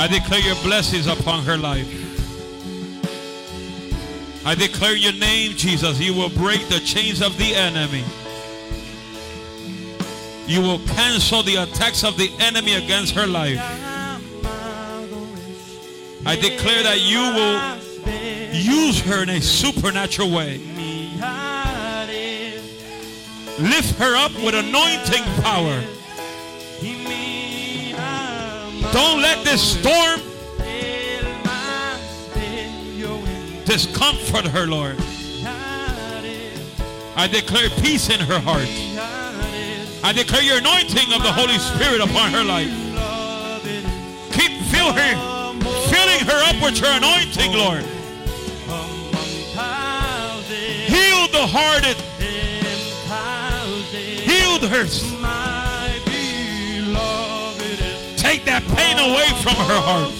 [0.00, 1.86] I declare your blessings upon her life.
[4.46, 6.00] I declare your name, Jesus.
[6.00, 8.02] You will break the chains of the enemy.
[10.46, 13.58] You will cancel the attacks of the enemy against her life.
[16.24, 17.60] I declare that you will
[18.58, 20.62] use her in a supernatural way.
[23.58, 25.84] Lift her up with anointing power.
[28.92, 30.20] Don't let this storm
[33.64, 34.96] discomfort her, Lord.
[37.16, 38.66] I declare peace in her heart.
[40.02, 42.72] I declare your anointing of the Holy Spirit upon her life.
[44.32, 45.14] Keep fill her,
[45.86, 47.84] filling her up with your anointing, Lord.
[50.90, 51.96] Heal the hearted.
[54.26, 55.19] Heal her.
[58.50, 60.10] That pain away from her heart.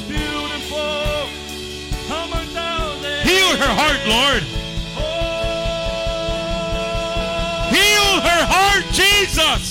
[3.26, 4.42] Heal her heart, Lord.
[7.74, 9.66] Heal her heart, Jesus.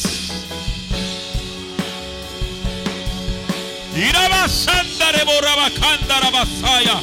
[3.95, 6.99] Irabasandare borabakandara basaya.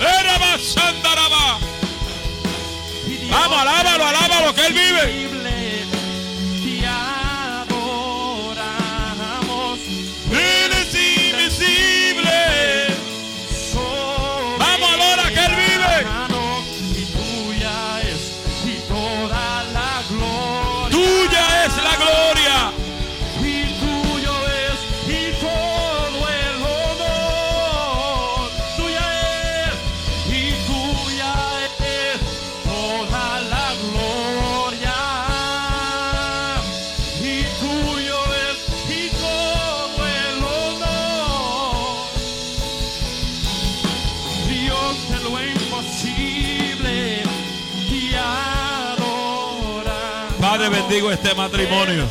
[0.00, 1.46] Erabasandaraba.
[3.30, 5.37] Vamos, alábalo, alábalo, que Él vive.
[50.68, 52.06] Padre, bendigo este matrimonio.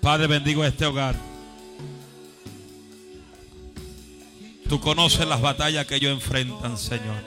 [0.00, 1.16] Padre, bendigo este hogar.
[4.68, 7.24] Tú conoces las batallas que ellos enfrentan, Señor.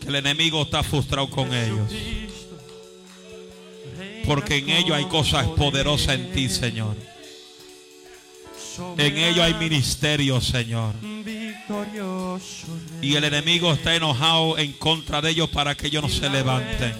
[0.00, 1.90] Que el enemigo está frustrado con ellos.
[4.24, 7.13] Porque en ellos hay cosas poderosas en ti, Señor.
[8.98, 10.94] En ellos hay ministerio, Señor.
[13.00, 16.94] Y el enemigo está enojado en contra de ellos para que ellos no se levanten.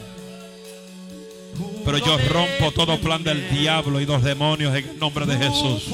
[1.85, 5.85] Pero yo rompo todo plan del diablo y los demonios en el nombre de Jesús.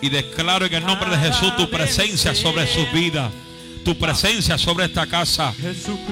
[0.00, 3.32] Y declaro en el nombre de Jesús tu presencia sobre sus vidas.
[3.86, 5.54] Tu presencia sobre esta casa.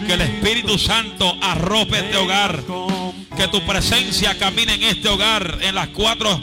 [0.06, 2.62] Que el Espíritu Santo arrope este hogar.
[3.36, 5.58] Que tu presencia camine en este hogar.
[5.60, 6.38] En las cuatro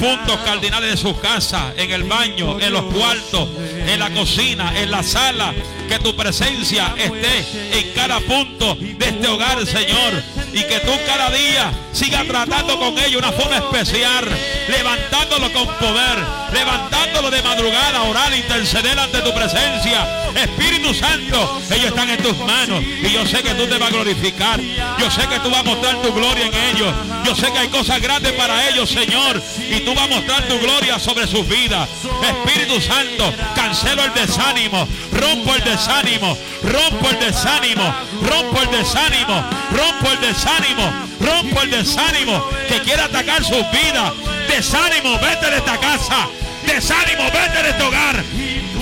[0.00, 1.72] puntos cardinales de su casa.
[1.76, 3.48] En el baño, en los cuartos,
[3.86, 5.54] en la cocina, en la sala.
[5.88, 10.20] Que tu presencia esté en cada punto de este hogar, Señor.
[10.52, 14.28] Y que tú cada día sigas tratando con ellos una forma especial,
[14.68, 16.18] levantándolo con poder,
[16.52, 20.25] levantándolo de madrugada, orar, interceder ante tu presencia.
[20.36, 23.92] Espíritu Santo, ellos están en tus manos y yo sé que tú te vas a
[23.92, 24.60] glorificar.
[24.98, 26.92] Yo sé que tú vas a mostrar tu gloria en ellos.
[27.24, 30.58] Yo sé que hay cosas grandes para ellos, Señor, y tú vas a mostrar tu
[30.58, 31.88] gloria sobre sus vidas.
[32.22, 40.12] Espíritu Santo, cancelo el desánimo, rompo el desánimo, rompo el desánimo, rompo el desánimo, rompo
[40.12, 44.12] el desánimo, rompo el desánimo que quiere atacar sus vidas.
[44.48, 46.28] Desánimo, vete de esta casa.
[46.66, 48.24] Desánimo, vete de este hogar.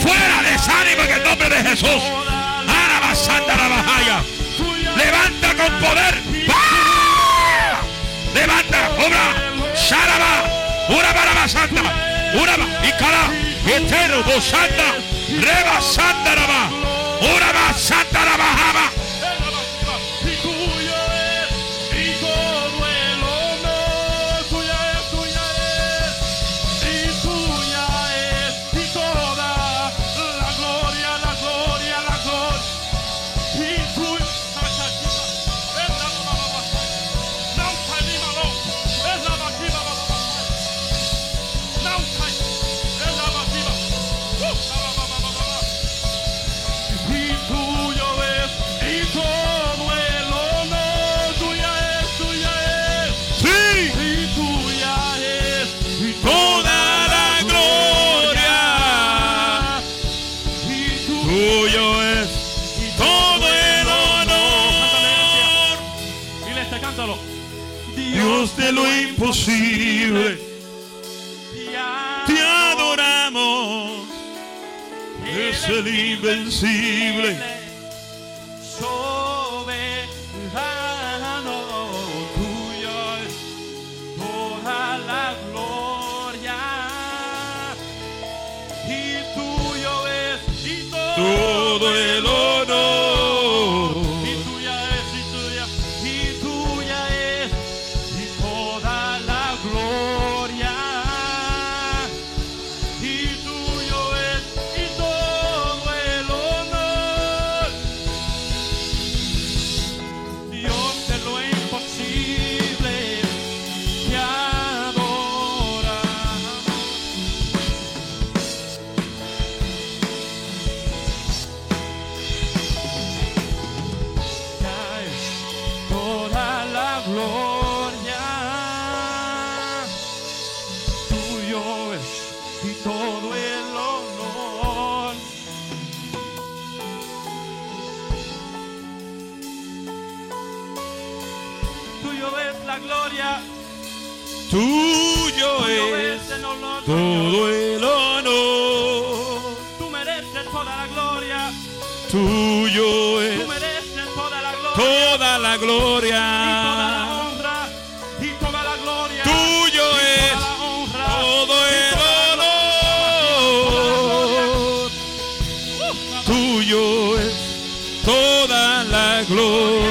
[0.04, 2.02] Fuera desánimo en el nombre de Jesús.
[2.68, 4.22] Araba Santa la Bajaya.
[4.96, 6.22] Levanta con poder.
[6.52, 7.80] ¡Ah!
[8.34, 9.72] Levanta, obra.
[9.74, 10.44] Sharaba.
[10.90, 11.80] Una baraba santa.
[12.34, 12.52] Una
[12.86, 13.30] y cara.
[13.66, 14.88] Eterno, santa.
[15.40, 16.68] Reba santa raba.
[17.22, 18.90] Una más santa la bajaba.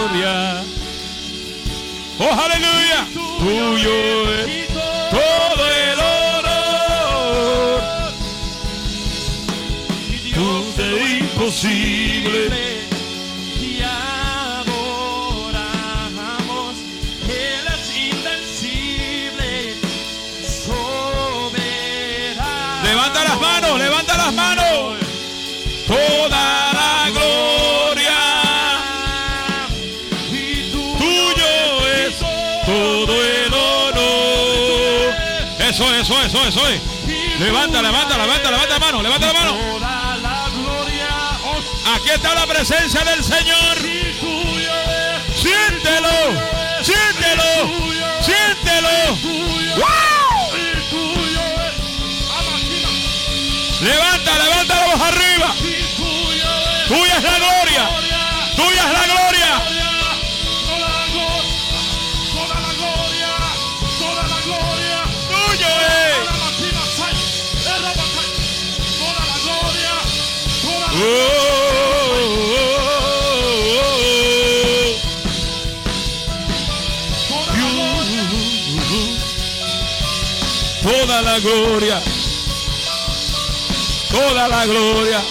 [0.08, 0.64] Gloria.
[2.20, 3.08] Oh, aleluya.
[3.40, 7.82] Tuyo es todo el honor.
[10.34, 10.48] Tú
[10.78, 10.88] de
[11.20, 12.63] imposible.
[37.44, 39.58] Levanta, levanta, levanta, levanta la mano, levanta la mano.
[41.94, 43.78] Aquí está la presencia del Señor.
[45.36, 46.63] siéntelo,
[81.44, 82.02] gloria,
[84.12, 85.22] toda la gloria,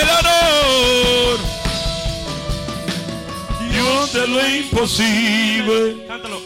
[0.00, 1.38] el honor.
[3.70, 6.06] Dios de lo imposible.
[6.06, 6.40] Cántalo.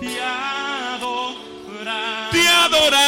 [0.00, 2.30] Te adoraré.
[2.32, 3.07] Te adoraré.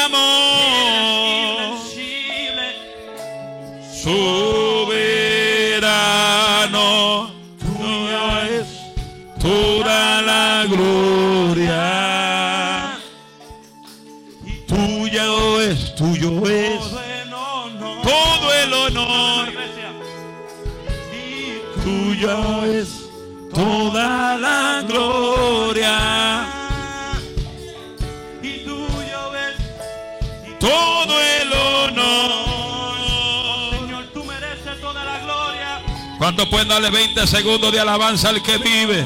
[36.48, 39.04] Pueden darle 20 segundos de alabanza al que vive.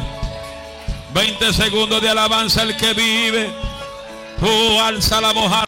[1.12, 3.51] 20 segundos de alabanza al que vive.
[4.39, 5.62] Tú alza la mojada.